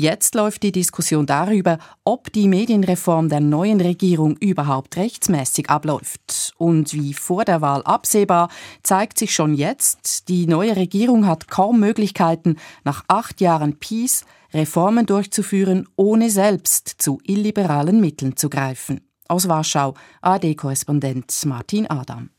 Jetzt 0.00 0.36
läuft 0.36 0.62
die 0.62 0.70
Diskussion 0.70 1.26
darüber, 1.26 1.78
ob 2.04 2.32
die 2.32 2.46
Medienreform 2.46 3.28
der 3.28 3.40
neuen 3.40 3.80
Regierung 3.80 4.36
überhaupt 4.36 4.96
rechtsmäßig 4.96 5.70
abläuft. 5.70 6.54
Und 6.56 6.94
wie 6.94 7.14
vor 7.14 7.44
der 7.44 7.62
Wahl 7.62 7.82
absehbar, 7.82 8.48
zeigt 8.84 9.18
sich 9.18 9.34
schon 9.34 9.54
jetzt, 9.54 10.28
die 10.28 10.46
neue 10.46 10.76
Regierung 10.76 11.26
hat 11.26 11.48
kaum 11.48 11.80
Möglichkeiten, 11.80 12.58
nach 12.84 13.02
acht 13.08 13.40
Jahren 13.40 13.80
Peace 13.80 14.24
Reformen 14.54 15.04
durchzuführen, 15.04 15.88
ohne 15.96 16.30
selbst 16.30 16.94
zu 16.98 17.18
illiberalen 17.24 18.00
Mitteln 18.00 18.36
zu 18.36 18.48
greifen. 18.48 19.00
Aus 19.26 19.48
Warschau, 19.48 19.94
AD-Korrespondent 20.22 21.44
Martin 21.44 21.90
Adam. 21.90 22.30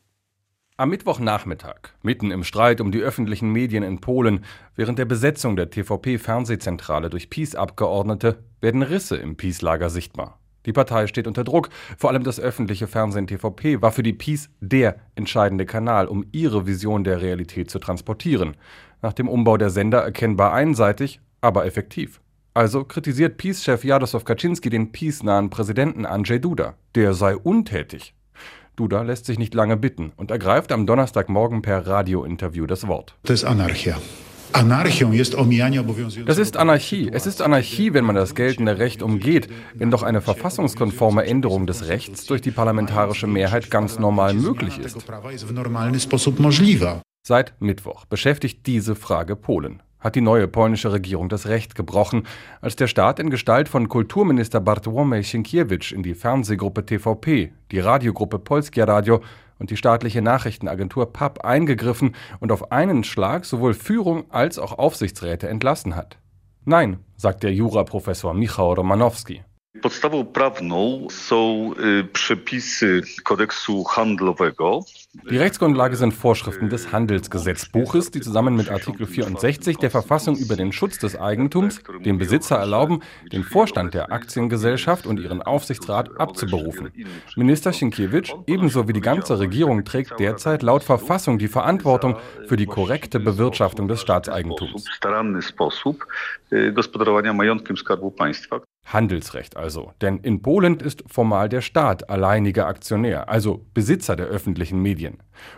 Am 0.80 0.92
Mittwochnachmittag, 0.92 1.90
mitten 2.04 2.32
im 2.32 2.46
Streit 2.46 2.80
um 2.80 2.94
die 2.94 3.02
öffentlichen 3.02 3.52
Medien 3.52 3.84
in 3.84 4.00
Polen, 4.00 4.46
während 4.78 4.98
der 4.98 5.04
Besetzung 5.04 5.58
der 5.58 5.70
TVP-Fernsehzentrale 5.70 7.10
durch 7.10 7.30
PiS-Abgeordnete, 7.30 8.38
werden 8.62 8.82
Risse 8.82 9.18
im 9.18 9.36
PiS-Lager 9.36 9.90
sichtbar. 9.90 10.40
Die 10.66 10.72
Partei 10.72 11.08
steht 11.08 11.28
unter 11.28 11.44
Druck. 11.44 11.68
Vor 11.98 12.10
allem 12.10 12.24
das 12.24 12.40
öffentliche 12.40 12.88
Fernsehen 12.88 13.28
TVP 13.28 13.82
war 13.82 13.92
für 13.92 14.04
die 14.04 14.14
PiS 14.14 14.52
der 14.62 14.96
entscheidende 15.16 15.66
Kanal, 15.66 16.08
um 16.08 16.26
ihre 16.32 16.66
Vision 16.66 17.04
der 17.04 17.22
Realität 17.22 17.70
zu 17.70 17.80
transportieren. 17.80 18.56
Nach 19.02 19.12
dem 19.12 19.28
Umbau 19.28 19.58
der 19.58 19.72
Sender 19.72 20.00
erkennbar 20.00 20.54
einseitig, 20.54 21.20
aber 21.42 21.66
effektiv. 21.66 22.22
Also 22.54 22.86
kritisiert 22.86 23.36
PiS-Chef 23.36 23.84
Jaroslaw 23.84 24.24
Kaczynski 24.24 24.70
den 24.70 24.94
PiS-nahen 24.94 25.50
Präsidenten 25.50 26.06
Andrzej 26.06 26.40
Duda. 26.40 26.76
Der 26.96 27.14
sei 27.14 27.36
untätig. 27.36 28.14
Duda 28.80 29.02
lässt 29.02 29.26
sich 29.26 29.38
nicht 29.38 29.54
lange 29.54 29.76
bitten 29.76 30.14
und 30.16 30.32
ergreift 30.32 30.72
am 30.72 30.86
Donnerstagmorgen 30.86 31.62
per 31.62 31.86
Radiointerview 31.86 32.66
das 32.66 32.88
Wort. 32.88 33.16
Das 33.24 33.42
ist 33.42 33.44
Anarchie. 33.44 33.94
Das 36.26 36.38
ist 36.38 36.58
Anarchie. 36.58 37.10
Es 37.12 37.28
ist 37.28 37.42
Anarchie, 37.42 37.94
wenn 37.94 38.06
man 38.06 38.16
das 38.16 38.36
geltende 38.36 38.80
Recht 38.80 39.04
umgeht, 39.04 39.50
wenn 39.76 39.92
doch 39.92 40.02
eine 40.02 40.22
verfassungskonforme 40.22 41.26
Änderung 41.26 41.68
des 41.68 41.88
Rechts 41.88 42.26
durch 42.26 42.42
die 42.42 42.52
parlamentarische 42.52 43.28
Mehrheit 43.28 43.70
ganz 43.70 44.00
normal 44.00 44.34
möglich 44.34 44.80
ist. 44.80 44.98
Seit 47.28 47.62
Mittwoch 47.62 48.06
beschäftigt 48.06 48.66
diese 48.66 48.96
Frage 48.96 49.36
Polen 49.36 49.84
hat 50.00 50.16
die 50.16 50.22
neue 50.22 50.48
polnische 50.48 50.92
Regierung 50.92 51.30
das 51.30 51.48
Recht 51.48 51.76
gebrochen, 51.76 52.28
als 52.62 52.76
der 52.76 52.88
Staat 52.88 53.20
in 53.20 53.30
Gestalt 53.30 53.70
von 53.70 53.90
Kulturminister 53.90 54.62
Bartłomiej 54.62 55.24
Sienkiewicz 55.24 55.92
in 55.92 56.04
die 56.04 56.16
Fernsehgruppe 56.16 56.86
TVP, 56.86 57.52
die 57.72 57.80
Radiogruppe 57.80 58.40
Polskie 58.40 58.82
Radio 58.82 59.22
und 59.60 59.70
die 59.70 59.78
staatliche 59.78 60.22
Nachrichtenagentur 60.22 61.12
PAP 61.12 61.46
eingegriffen 61.46 62.16
und 62.40 62.52
auf 62.52 62.72
einen 62.72 63.04
Schlag 63.04 63.46
sowohl 63.46 63.74
Führung 63.74 64.24
als 64.32 64.58
auch 64.58 64.80
Aufsichtsräte 64.80 65.50
entlassen 65.50 65.96
hat. 65.96 66.18
Nein, 66.66 67.00
sagt 67.18 67.44
der 67.44 67.54
Juraprofessor 67.54 68.34
Michał 68.34 68.76
Romanowski. 68.76 69.44
Podstawą 69.82 70.26
prawną 70.26 71.08
są 71.10 71.72
przepisy 72.14 73.02
kodeksu 73.24 73.84
handlowego. 73.84 74.84
Die 75.12 75.38
Rechtsgrundlage 75.38 75.96
sind 75.96 76.14
Vorschriften 76.14 76.70
des 76.70 76.92
Handelsgesetzbuches, 76.92 78.12
die 78.12 78.22
zusammen 78.22 78.56
mit 78.56 78.70
Artikel 78.70 79.08
64 79.08 79.78
der 79.78 79.90
Verfassung 79.90 80.38
über 80.38 80.56
den 80.56 80.72
Schutz 80.72 81.00
des 81.00 81.16
Eigentums 81.16 81.82
dem 82.06 82.20
Besitzer 82.20 82.58
erlauben, 82.58 83.02
den 83.32 83.44
Vorstand 83.44 83.96
der 83.96 84.12
Aktiengesellschaft 84.12 85.08
und 85.08 85.20
ihren 85.20 85.42
Aufsichtsrat 85.42 86.20
abzuberufen. 86.20 86.92
Minister 87.36 87.74
Sienkiewicz 87.74 88.36
ebenso 88.46 88.88
wie 88.88 88.94
die 88.94 89.02
ganze 89.02 89.40
Regierung 89.40 89.84
trägt 89.84 90.20
derzeit 90.20 90.62
laut 90.62 90.84
Verfassung 90.84 91.40
die 91.40 91.48
Verantwortung 91.48 92.18
für 92.48 92.56
die 92.56 92.68
korrekte 92.68 93.20
Bewirtschaftung 93.20 93.88
des 93.88 94.02
Staatseigentums. 94.02 94.86
Handelsrecht 98.86 99.56
also. 99.56 99.94
Denn 100.02 100.18
in 100.20 100.42
Polen 100.42 100.80
ist 100.80 101.04
formal 101.08 101.48
der 101.48 101.62
Staat 101.62 102.10
alleiniger 102.10 102.68
Aktionär, 102.68 103.30
also 103.30 103.66
Besitzer 103.74 104.16
der 104.16 104.28
öffentlichen 104.28 104.82
Medien. 104.82 104.99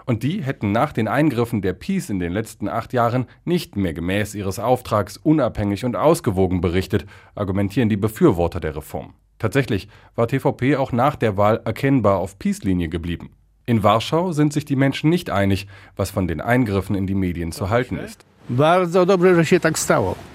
Und 0.05 0.23
die 0.23 0.43
hätten 0.43 0.71
nach 0.71 0.93
den 0.93 1.07
Eingriffen 1.07 1.61
der 1.61 1.73
PiS 1.73 2.09
in 2.09 2.19
den 2.19 2.31
letzten 2.31 2.67
acht 2.67 2.93
Jahren 2.93 3.25
nicht 3.45 3.75
mehr 3.75 3.93
gemäß 3.93 4.35
ihres 4.35 4.59
Auftrags 4.59 5.17
unabhängig 5.17 5.85
und 5.85 5.95
ausgewogen 5.95 6.61
berichtet, 6.61 7.05
argumentieren 7.35 7.89
die 7.89 7.97
Befürworter 7.97 8.59
der 8.59 8.75
Reform. 8.75 9.13
Tatsächlich 9.39 9.87
war 10.15 10.27
TVP 10.27 10.75
auch 10.75 10.91
nach 10.91 11.15
der 11.15 11.35
Wahl 11.35 11.61
erkennbar 11.65 12.19
auf 12.19 12.37
PiS-Linie 12.37 12.89
geblieben. 12.89 13.31
In 13.65 13.83
Warschau 13.83 14.31
sind 14.31 14.53
sich 14.53 14.65
die 14.65 14.75
Menschen 14.75 15.09
nicht 15.09 15.29
einig, 15.29 15.67
was 15.95 16.11
von 16.11 16.27
den 16.27 16.41
Eingriffen 16.41 16.95
in 16.95 17.07
die 17.07 17.15
Medien 17.15 17.51
zu 17.51 17.69
halten 17.69 17.97
ist. 17.97 18.25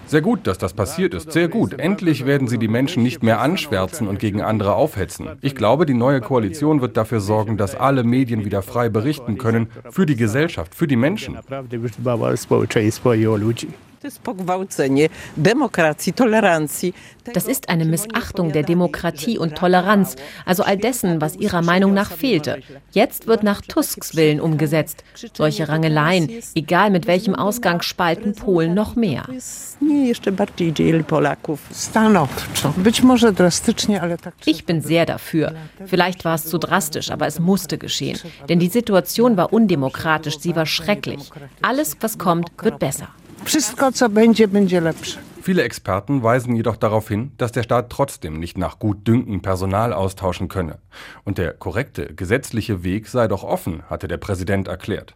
Sehr 0.06 0.22
gut, 0.22 0.46
dass 0.46 0.56
das 0.56 0.72
passiert 0.72 1.12
ist. 1.12 1.32
Sehr 1.32 1.48
gut. 1.48 1.78
Endlich 1.78 2.24
werden 2.24 2.48
sie 2.48 2.58
die 2.58 2.68
Menschen 2.68 3.02
nicht 3.02 3.22
mehr 3.22 3.40
anschwärzen 3.40 4.06
und 4.08 4.18
gegen 4.18 4.40
andere 4.40 4.74
aufhetzen. 4.74 5.28
Ich 5.42 5.54
glaube, 5.54 5.84
die 5.84 5.94
neue 5.94 6.20
Koalition 6.20 6.80
wird 6.80 6.96
dafür 6.96 7.20
sorgen, 7.20 7.56
dass 7.56 7.74
alle 7.74 8.04
Medien 8.04 8.44
wieder 8.44 8.62
frei 8.62 8.88
berichten 8.88 9.36
können. 9.36 9.68
Für 9.90 10.06
die 10.06 10.16
Gesellschaft, 10.16 10.74
für 10.74 10.86
die 10.86 10.96
Menschen. 10.96 11.36
Das 17.32 17.46
ist 17.46 17.68
eine 17.68 17.84
Missachtung 17.84 18.52
der 18.52 18.62
Demokratie 18.62 19.38
und 19.38 19.56
Toleranz, 19.56 20.16
also 20.44 20.62
all 20.62 20.76
dessen, 20.76 21.20
was 21.20 21.36
ihrer 21.36 21.62
Meinung 21.62 21.94
nach 21.94 22.12
fehlte. 22.12 22.62
Jetzt 22.92 23.26
wird 23.26 23.42
nach 23.42 23.60
Tusks 23.60 24.14
Willen 24.16 24.40
umgesetzt. 24.40 25.04
Solche 25.32 25.68
Rangeleien, 25.68 26.30
egal 26.54 26.90
mit 26.90 27.06
welchem 27.06 27.34
Ausgang, 27.34 27.82
spalten 27.82 28.34
Polen 28.34 28.74
noch 28.74 28.96
mehr. 28.96 29.26
Ich 34.44 34.66
bin 34.66 34.80
sehr 34.82 35.06
dafür. 35.06 35.54
Vielleicht 35.86 36.24
war 36.24 36.34
es 36.34 36.44
zu 36.46 36.58
drastisch, 36.58 37.10
aber 37.10 37.26
es 37.26 37.40
musste 37.40 37.78
geschehen. 37.78 38.18
Denn 38.48 38.58
die 38.58 38.68
Situation 38.68 39.36
war 39.36 39.52
undemokratisch, 39.52 40.38
sie 40.38 40.54
war 40.54 40.66
schrecklich. 40.66 41.30
Alles, 41.62 41.96
was 42.00 42.18
kommt, 42.18 42.50
wird 42.62 42.78
besser. 42.78 43.08
Wszystko, 43.44 43.92
co 43.92 44.08
będzie, 44.08 44.48
będzie 44.48 44.80
lepsze. 44.80 45.18
Viele 45.42 45.62
Experten 45.62 46.22
weisen 46.22 46.56
jedoch 46.56 46.76
darauf 46.76 47.08
hin, 47.08 47.30
dass 47.38 47.52
der 47.52 47.62
Staat 47.62 47.90
trotzdem 47.90 48.40
nicht 48.40 48.58
nach 48.58 48.78
Gutdünken 48.80 49.42
Personal 49.42 49.92
austauschen 49.92 50.48
könne. 50.48 50.78
Und 51.24 51.38
der 51.38 51.52
korrekte 51.52 52.14
gesetzliche 52.14 52.82
Weg 52.82 53.06
sei 53.06 53.28
doch 53.28 53.44
offen, 53.44 53.82
hatte 53.88 54.08
der 54.08 54.16
Präsident 54.16 54.66
erklärt. 54.66 55.14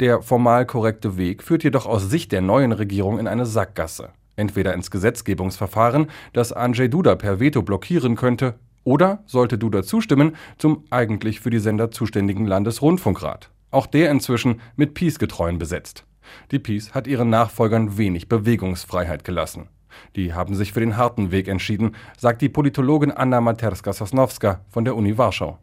Der 0.00 0.22
formal 0.22 0.64
korrekte 0.64 1.18
Weg 1.18 1.42
führt 1.42 1.62
jedoch 1.62 1.84
aus 1.84 2.08
Sicht 2.08 2.32
der 2.32 2.40
neuen 2.40 2.72
Regierung 2.72 3.18
in 3.18 3.28
eine 3.28 3.44
Sackgasse. 3.44 4.08
Entweder 4.36 4.72
ins 4.72 4.90
Gesetzgebungsverfahren, 4.90 6.06
das 6.32 6.52
Andrzej 6.52 6.88
Duda 6.88 7.14
per 7.14 7.38
Veto 7.40 7.62
blockieren 7.62 8.16
könnte, 8.16 8.54
oder, 8.84 9.22
sollte 9.26 9.58
Duda 9.58 9.82
zustimmen, 9.82 10.36
zum 10.58 10.84
eigentlich 10.90 11.40
für 11.40 11.50
die 11.50 11.58
Sender 11.58 11.90
zuständigen 11.90 12.46
Landesrundfunkrat. 12.46 13.50
Auch 13.70 13.86
der 13.86 14.10
inzwischen 14.10 14.60
mit 14.76 14.94
Peace-Getreuen 14.94 15.58
besetzt. 15.58 16.04
Die 16.50 16.58
PiS 16.58 16.94
hat 16.94 17.06
ihren 17.06 17.30
Nachfolgern 17.30 17.98
wenig 17.98 18.28
Bewegungsfreiheit 18.28 19.24
gelassen. 19.24 19.68
Die 20.14 20.34
haben 20.34 20.54
sich 20.54 20.72
für 20.72 20.80
den 20.80 20.96
harten 20.96 21.30
Weg 21.30 21.48
entschieden, 21.48 21.94
sagt 22.18 22.42
die 22.42 22.48
Politologin 22.48 23.12
Anna 23.12 23.40
Materska-Sosnowska 23.40 24.60
von 24.68 24.84
der 24.84 24.96
Uni 24.96 25.16
Warschau. 25.16 25.58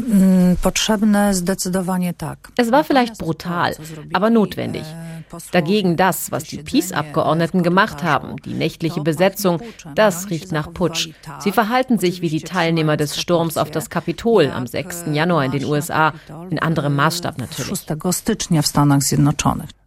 Mm, 0.00 0.56
es 2.56 2.72
war 2.72 2.84
vielleicht 2.84 3.18
brutal, 3.18 3.76
aber 4.12 4.30
notwendig. 4.30 4.84
Dagegen 5.50 5.96
das, 5.96 6.30
was 6.30 6.44
die 6.44 6.58
Peace-Abgeordneten 6.58 7.62
gemacht 7.62 8.02
haben, 8.02 8.36
die 8.44 8.54
nächtliche 8.54 9.00
Besetzung, 9.00 9.60
das 9.94 10.30
riecht 10.30 10.52
nach 10.52 10.72
Putsch. 10.72 11.08
Sie 11.40 11.52
verhalten 11.52 11.98
sich 11.98 12.20
wie 12.20 12.28
die 12.28 12.42
Teilnehmer 12.42 12.96
des 12.96 13.20
Sturms 13.20 13.56
auf 13.56 13.70
das 13.70 13.90
Kapitol 13.90 14.50
am 14.50 14.66
6. 14.66 15.04
Januar 15.12 15.44
in 15.44 15.52
den 15.52 15.64
USA, 15.64 16.12
in 16.50 16.58
anderem 16.58 16.94
Maßstab 16.96 17.38
natürlich. 17.38 17.86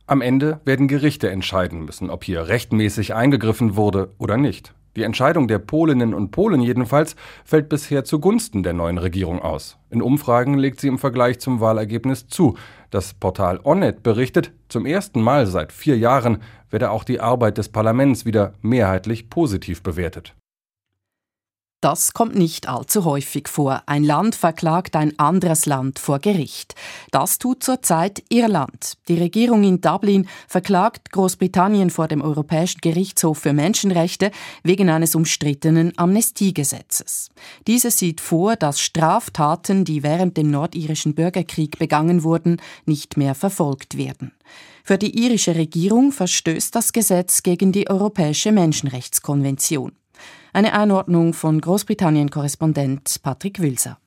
Am 0.07 0.21
Ende 0.21 0.59
werden 0.65 0.88
Gerichte 0.88 1.31
entscheiden 1.31 1.86
müssen, 1.86 2.09
ob 2.09 2.23
hier 2.23 2.47
rechtmäßig 2.47 3.15
eingegriffen 3.15 3.75
wurde 3.75 4.13
oder 4.19 4.38
nicht. 4.38 4.73
Die 4.95 5.03
Entscheidung 5.03 5.47
der 5.47 5.59
Polinnen 5.59 6.13
und 6.13 6.31
Polen 6.31 6.61
jedenfalls 6.61 7.15
fällt 7.43 7.67
bisher 7.67 8.05
zugunsten 8.05 8.63
der 8.63 8.73
neuen 8.73 8.97
Regierung 8.97 9.41
aus. 9.41 9.77
In 9.89 10.01
Umfragen 10.01 10.57
legt 10.57 10.79
sie 10.79 10.87
im 10.87 10.97
Vergleich 10.97 11.39
zum 11.39 11.59
Wahlergebnis 11.59 12.27
zu. 12.27 12.55
Das 12.91 13.13
Portal 13.13 13.59
Onnet 13.63 14.03
berichtet, 14.03 14.53
zum 14.69 14.85
ersten 14.85 15.21
Mal 15.21 15.47
seit 15.47 15.73
vier 15.73 15.97
Jahren 15.97 16.37
werde 16.69 16.91
auch 16.91 17.03
die 17.03 17.19
Arbeit 17.19 17.57
des 17.57 17.69
Parlaments 17.69 18.25
wieder 18.25 18.53
mehrheitlich 18.61 19.29
positiv 19.29 19.83
bewertet. 19.83 20.33
Das 21.82 22.13
kommt 22.13 22.36
nicht 22.36 22.67
allzu 22.67 23.05
häufig 23.05 23.47
vor. 23.47 23.84
Ein 23.86 24.03
Land 24.03 24.34
verklagt 24.34 24.95
ein 24.95 25.19
anderes 25.19 25.67
Land 25.67 25.99
vor 25.99 26.17
Gericht. 26.17 26.73
Das 27.11 27.38
tut 27.38 27.63
zurzeit 27.63 28.23
Irland. 28.30 28.93
Die 29.07 29.19
Regierung 29.19 29.63
in 29.63 29.82
Dublin 29.82 30.28
verklagt 30.47 31.11
Großbritannien 31.11 31.91
vor 31.91 32.07
dem 32.07 32.21
Europäischen 32.21 32.82
Gerichtshof 32.82 33.38
für 33.38 33.53
Menschenrechte 33.53 34.32
wegen 34.63 34.89
eines 34.89 35.13
umstrittenen 35.13 35.93
Amnestiegesetzes. 35.95 37.30
Dieses 37.67 37.99
sieht 37.99 38.19
vor, 38.19 38.55
dass 38.55 38.80
Straftaten, 38.80 39.86
die 39.86 40.01
während 40.01 40.38
dem 40.38 40.49
nordirischen 40.49 41.13
Bürgerkrieg 41.13 41.78
begangen 41.78 42.23
wurden, 42.23 42.59
nicht 42.86 43.15
mehr 43.15 43.36
verfolgt 43.36 43.95
werden. 43.95 44.32
Für 44.84 44.97
die 44.97 45.23
irische 45.23 45.55
Regierung 45.55 46.11
verstößt 46.11 46.73
das 46.73 46.93
Gesetz 46.93 47.43
gegen 47.43 47.71
die 47.71 47.89
Europäische 47.89 48.51
Menschenrechtskonvention. 48.51 49.91
Eine 50.53 50.74
Einordnung 50.74 51.34
von 51.34 51.59
Großbritannien-Korrespondent 51.59 53.18
Patrick 53.22 53.59
Wilser. 53.59 53.97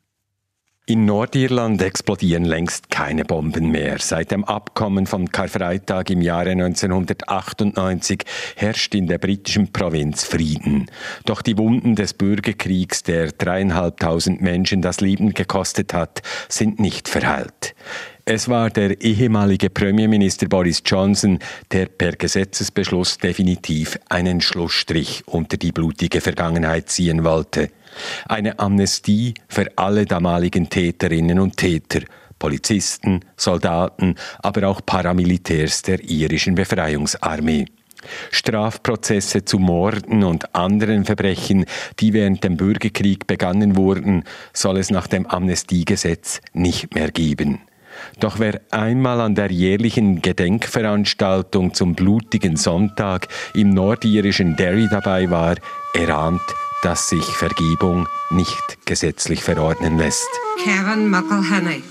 In 0.88 1.04
Nordirland 1.04 1.82
explodieren 1.82 2.46
längst 2.46 2.88
keine 2.88 3.26
Bomben 3.26 3.70
mehr. 3.70 3.98
Seit 3.98 4.30
dem 4.30 4.42
Abkommen 4.44 5.04
von 5.06 5.30
Karfreitag 5.30 6.08
im 6.08 6.22
Jahre 6.22 6.52
1998 6.52 8.24
herrscht 8.56 8.94
in 8.94 9.06
der 9.06 9.18
britischen 9.18 9.70
Provinz 9.70 10.24
Frieden. 10.24 10.90
Doch 11.26 11.42
die 11.42 11.58
Wunden 11.58 11.94
des 11.94 12.14
Bürgerkriegs, 12.14 13.02
der 13.02 13.32
dreieinhalbtausend 13.32 14.40
Menschen 14.40 14.80
das 14.80 15.02
Leben 15.02 15.34
gekostet 15.34 15.92
hat, 15.92 16.22
sind 16.48 16.80
nicht 16.80 17.10
verheilt. 17.10 17.74
Es 18.30 18.46
war 18.46 18.68
der 18.68 19.00
ehemalige 19.00 19.70
Premierminister 19.70 20.48
Boris 20.48 20.82
Johnson, 20.84 21.38
der 21.72 21.86
per 21.86 22.12
Gesetzesbeschluss 22.12 23.16
definitiv 23.16 23.98
einen 24.10 24.42
Schlussstrich 24.42 25.22
unter 25.24 25.56
die 25.56 25.72
blutige 25.72 26.20
Vergangenheit 26.20 26.90
ziehen 26.90 27.24
wollte. 27.24 27.70
Eine 28.26 28.58
Amnestie 28.58 29.32
für 29.48 29.68
alle 29.76 30.04
damaligen 30.04 30.68
Täterinnen 30.68 31.38
und 31.38 31.56
Täter, 31.56 32.00
Polizisten, 32.38 33.20
Soldaten, 33.34 34.16
aber 34.40 34.68
auch 34.68 34.82
Paramilitärs 34.84 35.80
der 35.80 36.04
irischen 36.04 36.54
Befreiungsarmee. 36.54 37.64
Strafprozesse 38.30 39.46
zu 39.46 39.58
Morden 39.58 40.22
und 40.22 40.54
anderen 40.54 41.06
Verbrechen, 41.06 41.64
die 41.98 42.12
während 42.12 42.44
dem 42.44 42.58
Bürgerkrieg 42.58 43.26
begangen 43.26 43.74
wurden, 43.74 44.24
soll 44.52 44.76
es 44.76 44.90
nach 44.90 45.06
dem 45.06 45.26
Amnestiegesetz 45.26 46.42
nicht 46.52 46.94
mehr 46.94 47.10
geben. 47.10 47.62
Doch 48.20 48.38
wer 48.38 48.60
einmal 48.70 49.20
an 49.20 49.34
der 49.34 49.50
jährlichen 49.50 50.22
Gedenkveranstaltung 50.22 51.74
zum 51.74 51.94
blutigen 51.94 52.56
Sonntag 52.56 53.28
im 53.54 53.70
nordirischen 53.70 54.56
Derry 54.56 54.88
dabei 54.90 55.30
war, 55.30 55.56
erahnt, 55.94 56.42
dass 56.82 57.08
sich 57.08 57.24
Vergebung 57.24 58.06
nicht 58.30 58.86
gesetzlich 58.86 59.42
verordnen 59.42 59.98
lässt. 59.98 60.28
Karen 60.64 61.10
McElhenney, 61.10 61.82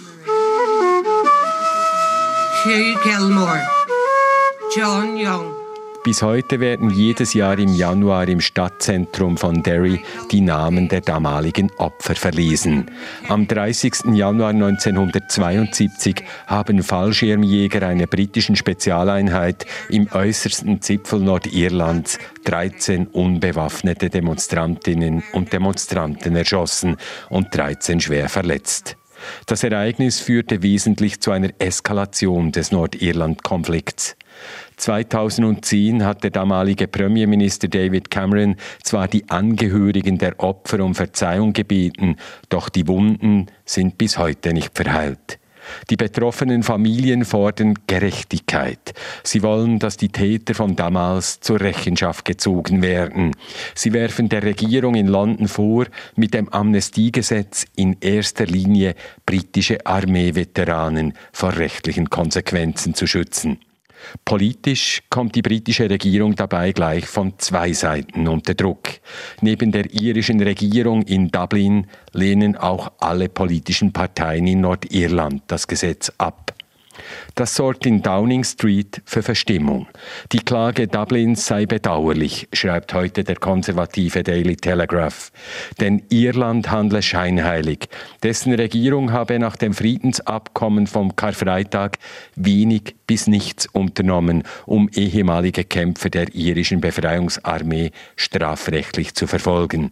Hugh 2.63 2.99
Gilmore, 3.03 3.61
John 4.75 5.15
Young, 5.17 5.56
bis 6.07 6.21
heute 6.21 6.61
werden 6.61 6.89
jedes 6.89 7.33
Jahr 7.33 7.59
im 7.59 7.75
Januar 7.75 8.29
im 8.29 8.39
Stadtzentrum 8.39 9.35
von 9.35 9.61
Derry 9.61 9.99
die 10.31 10.39
Namen 10.39 10.87
der 10.87 11.01
damaligen 11.01 11.69
Opfer 11.79 12.15
verlesen. 12.15 12.89
Am 13.27 13.45
30. 13.45 14.13
Januar 14.13 14.51
1972 14.51 16.23
haben 16.45 16.81
Fallschirmjäger 16.81 17.85
einer 17.85 18.07
britischen 18.07 18.55
Spezialeinheit 18.55 19.65
im 19.89 20.07
äußersten 20.09 20.81
Zipfel 20.81 21.19
Nordirlands 21.19 22.19
13 22.45 23.07
unbewaffnete 23.07 24.09
Demonstrantinnen 24.09 25.23
und 25.33 25.51
Demonstranten 25.51 26.37
erschossen 26.37 26.95
und 27.27 27.53
13 27.53 27.99
schwer 27.99 28.29
verletzt. 28.29 28.95
Das 29.45 29.61
Ereignis 29.63 30.21
führte 30.21 30.63
wesentlich 30.63 31.19
zu 31.19 31.31
einer 31.31 31.49
Eskalation 31.59 32.53
des 32.53 32.71
Nordirland-Konflikts. 32.71 34.15
2010 34.77 36.05
hat 36.05 36.23
der 36.23 36.31
damalige 36.31 36.87
Premierminister 36.87 37.67
David 37.67 38.09
Cameron 38.09 38.55
zwar 38.83 39.07
die 39.07 39.29
Angehörigen 39.29 40.17
der 40.17 40.39
Opfer 40.39 40.79
um 40.83 40.95
Verzeihung 40.95 41.53
gebeten, 41.53 42.15
doch 42.49 42.69
die 42.69 42.87
Wunden 42.87 43.47
sind 43.65 43.97
bis 43.97 44.17
heute 44.17 44.53
nicht 44.53 44.75
verheilt. 44.75 45.39
Die 45.89 45.95
betroffenen 45.95 46.63
Familien 46.63 47.25
fordern 47.25 47.73
Gerechtigkeit. 47.87 48.93
Sie 49.23 49.43
wollen, 49.43 49.79
dass 49.79 49.97
die 49.97 50.09
Täter 50.09 50.53
von 50.53 50.75
damals 50.75 51.39
zur 51.39 51.59
Rechenschaft 51.59 52.25
gezogen 52.25 52.81
werden. 52.81 53.35
Sie 53.75 53.93
werfen 53.93 54.29
der 54.29 54.43
Regierung 54.43 54.95
in 54.95 55.07
London 55.07 55.47
vor, 55.47 55.85
mit 56.15 56.33
dem 56.33 56.49
Amnestiegesetz 56.49 57.65
in 57.75 57.97
erster 57.99 58.45
Linie 58.45 58.95
britische 59.25 59.85
Armeeveteranen 59.85 61.13
vor 61.33 61.57
rechtlichen 61.57 62.09
Konsequenzen 62.09 62.93
zu 62.93 63.07
schützen. 63.07 63.59
Politisch 64.25 65.03
kommt 65.09 65.35
die 65.35 65.41
britische 65.41 65.89
Regierung 65.89 66.35
dabei 66.35 66.71
gleich 66.71 67.05
von 67.05 67.33
zwei 67.37 67.73
Seiten 67.73 68.27
unter 68.27 68.53
Druck. 68.53 68.89
Neben 69.41 69.71
der 69.71 69.93
irischen 69.93 70.41
Regierung 70.41 71.03
in 71.03 71.29
Dublin 71.29 71.87
lehnen 72.13 72.55
auch 72.55 72.91
alle 72.99 73.29
politischen 73.29 73.93
Parteien 73.93 74.47
in 74.47 74.61
Nordirland 74.61 75.43
das 75.47 75.67
Gesetz 75.67 76.11
ab. 76.17 76.56
Das 77.35 77.55
sorgt 77.55 77.85
in 77.85 78.01
Downing 78.01 78.43
Street 78.43 79.01
für 79.05 79.21
Verstimmung. 79.21 79.87
Die 80.31 80.39
Klage 80.39 80.87
Dublins 80.87 81.45
sei 81.45 81.65
bedauerlich, 81.65 82.47
schreibt 82.53 82.93
heute 82.93 83.23
der 83.23 83.35
konservative 83.35 84.23
Daily 84.23 84.55
Telegraph. 84.55 85.31
Denn 85.79 86.03
Irland 86.09 86.71
handle 86.71 87.01
scheinheilig. 87.01 87.89
Dessen 88.23 88.53
Regierung 88.53 89.11
habe 89.11 89.39
nach 89.39 89.55
dem 89.55 89.73
Friedensabkommen 89.73 90.87
vom 90.87 91.15
Karfreitag 91.15 91.97
wenig 92.35 92.95
bis 93.05 93.27
nichts 93.27 93.67
unternommen, 93.67 94.43
um 94.65 94.89
ehemalige 94.93 95.63
Kämpfer 95.63 96.09
der 96.09 96.33
irischen 96.35 96.81
Befreiungsarmee 96.81 97.91
strafrechtlich 98.15 99.15
zu 99.15 99.27
verfolgen. 99.27 99.91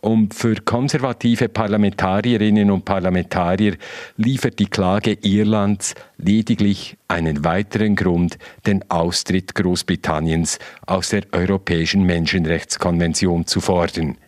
Und 0.00 0.34
für 0.34 0.56
konservative 0.56 1.48
Parlamentarierinnen 1.48 2.70
und 2.70 2.84
Parlamentarier 2.84 3.76
liefert 4.16 4.58
die 4.58 4.66
Klage 4.66 5.16
Irlands 5.22 5.94
lediglich 6.18 6.96
einen 7.08 7.44
weiteren 7.44 7.96
Grund, 7.96 8.38
den 8.66 8.88
Austritt 8.90 9.54
Großbritanniens 9.54 10.58
aus 10.86 11.08
der 11.08 11.22
Europäischen 11.32 12.02
Menschenrechtskonvention 12.02 13.46
zu 13.46 13.60
fordern. 13.60 14.18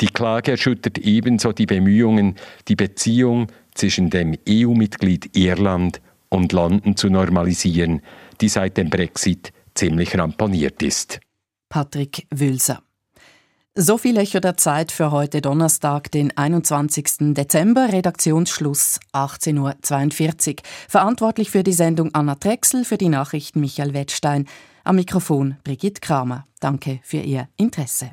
Die 0.00 0.08
Klage 0.08 0.52
erschüttert 0.52 0.98
ebenso 0.98 1.52
die 1.52 1.66
Bemühungen, 1.66 2.34
die 2.68 2.76
Beziehung 2.76 3.46
zwischen 3.74 4.10
dem 4.10 4.36
EU-Mitglied 4.48 5.36
Irland 5.36 6.00
und 6.28 6.52
London 6.52 6.96
zu 6.96 7.08
normalisieren, 7.08 8.02
die 8.40 8.48
seit 8.48 8.76
dem 8.76 8.90
Brexit 8.90 9.52
ziemlich 9.74 10.16
ramponiert 10.18 10.82
ist. 10.82 11.20
Patrick 11.68 12.26
Wülser 12.30 12.82
so 13.74 13.98
viel 13.98 14.16
Echo 14.16 14.40
der 14.40 14.56
Zeit 14.56 14.92
für 14.92 15.10
heute 15.10 15.40
Donnerstag, 15.40 16.10
den 16.10 16.36
21. 16.36 17.34
Dezember, 17.34 17.92
Redaktionsschluss 17.92 19.00
18.42 19.12 20.50
Uhr. 20.50 20.56
Verantwortlich 20.88 21.50
für 21.50 21.62
die 21.62 21.72
Sendung 21.72 22.14
Anna 22.14 22.34
Drechsel, 22.34 22.84
für 22.84 22.98
die 22.98 23.08
Nachrichten 23.08 23.60
Michael 23.60 23.94
Wettstein. 23.94 24.46
Am 24.84 24.96
Mikrofon 24.96 25.56
Brigitte 25.64 26.00
Kramer. 26.00 26.46
Danke 26.58 27.00
für 27.02 27.18
Ihr 27.18 27.48
Interesse. 27.56 28.12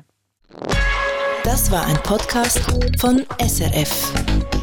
Das 1.44 1.70
war 1.70 1.86
ein 1.86 1.96
Podcast 2.02 2.60
von 2.98 3.24
SRF. 3.40 4.57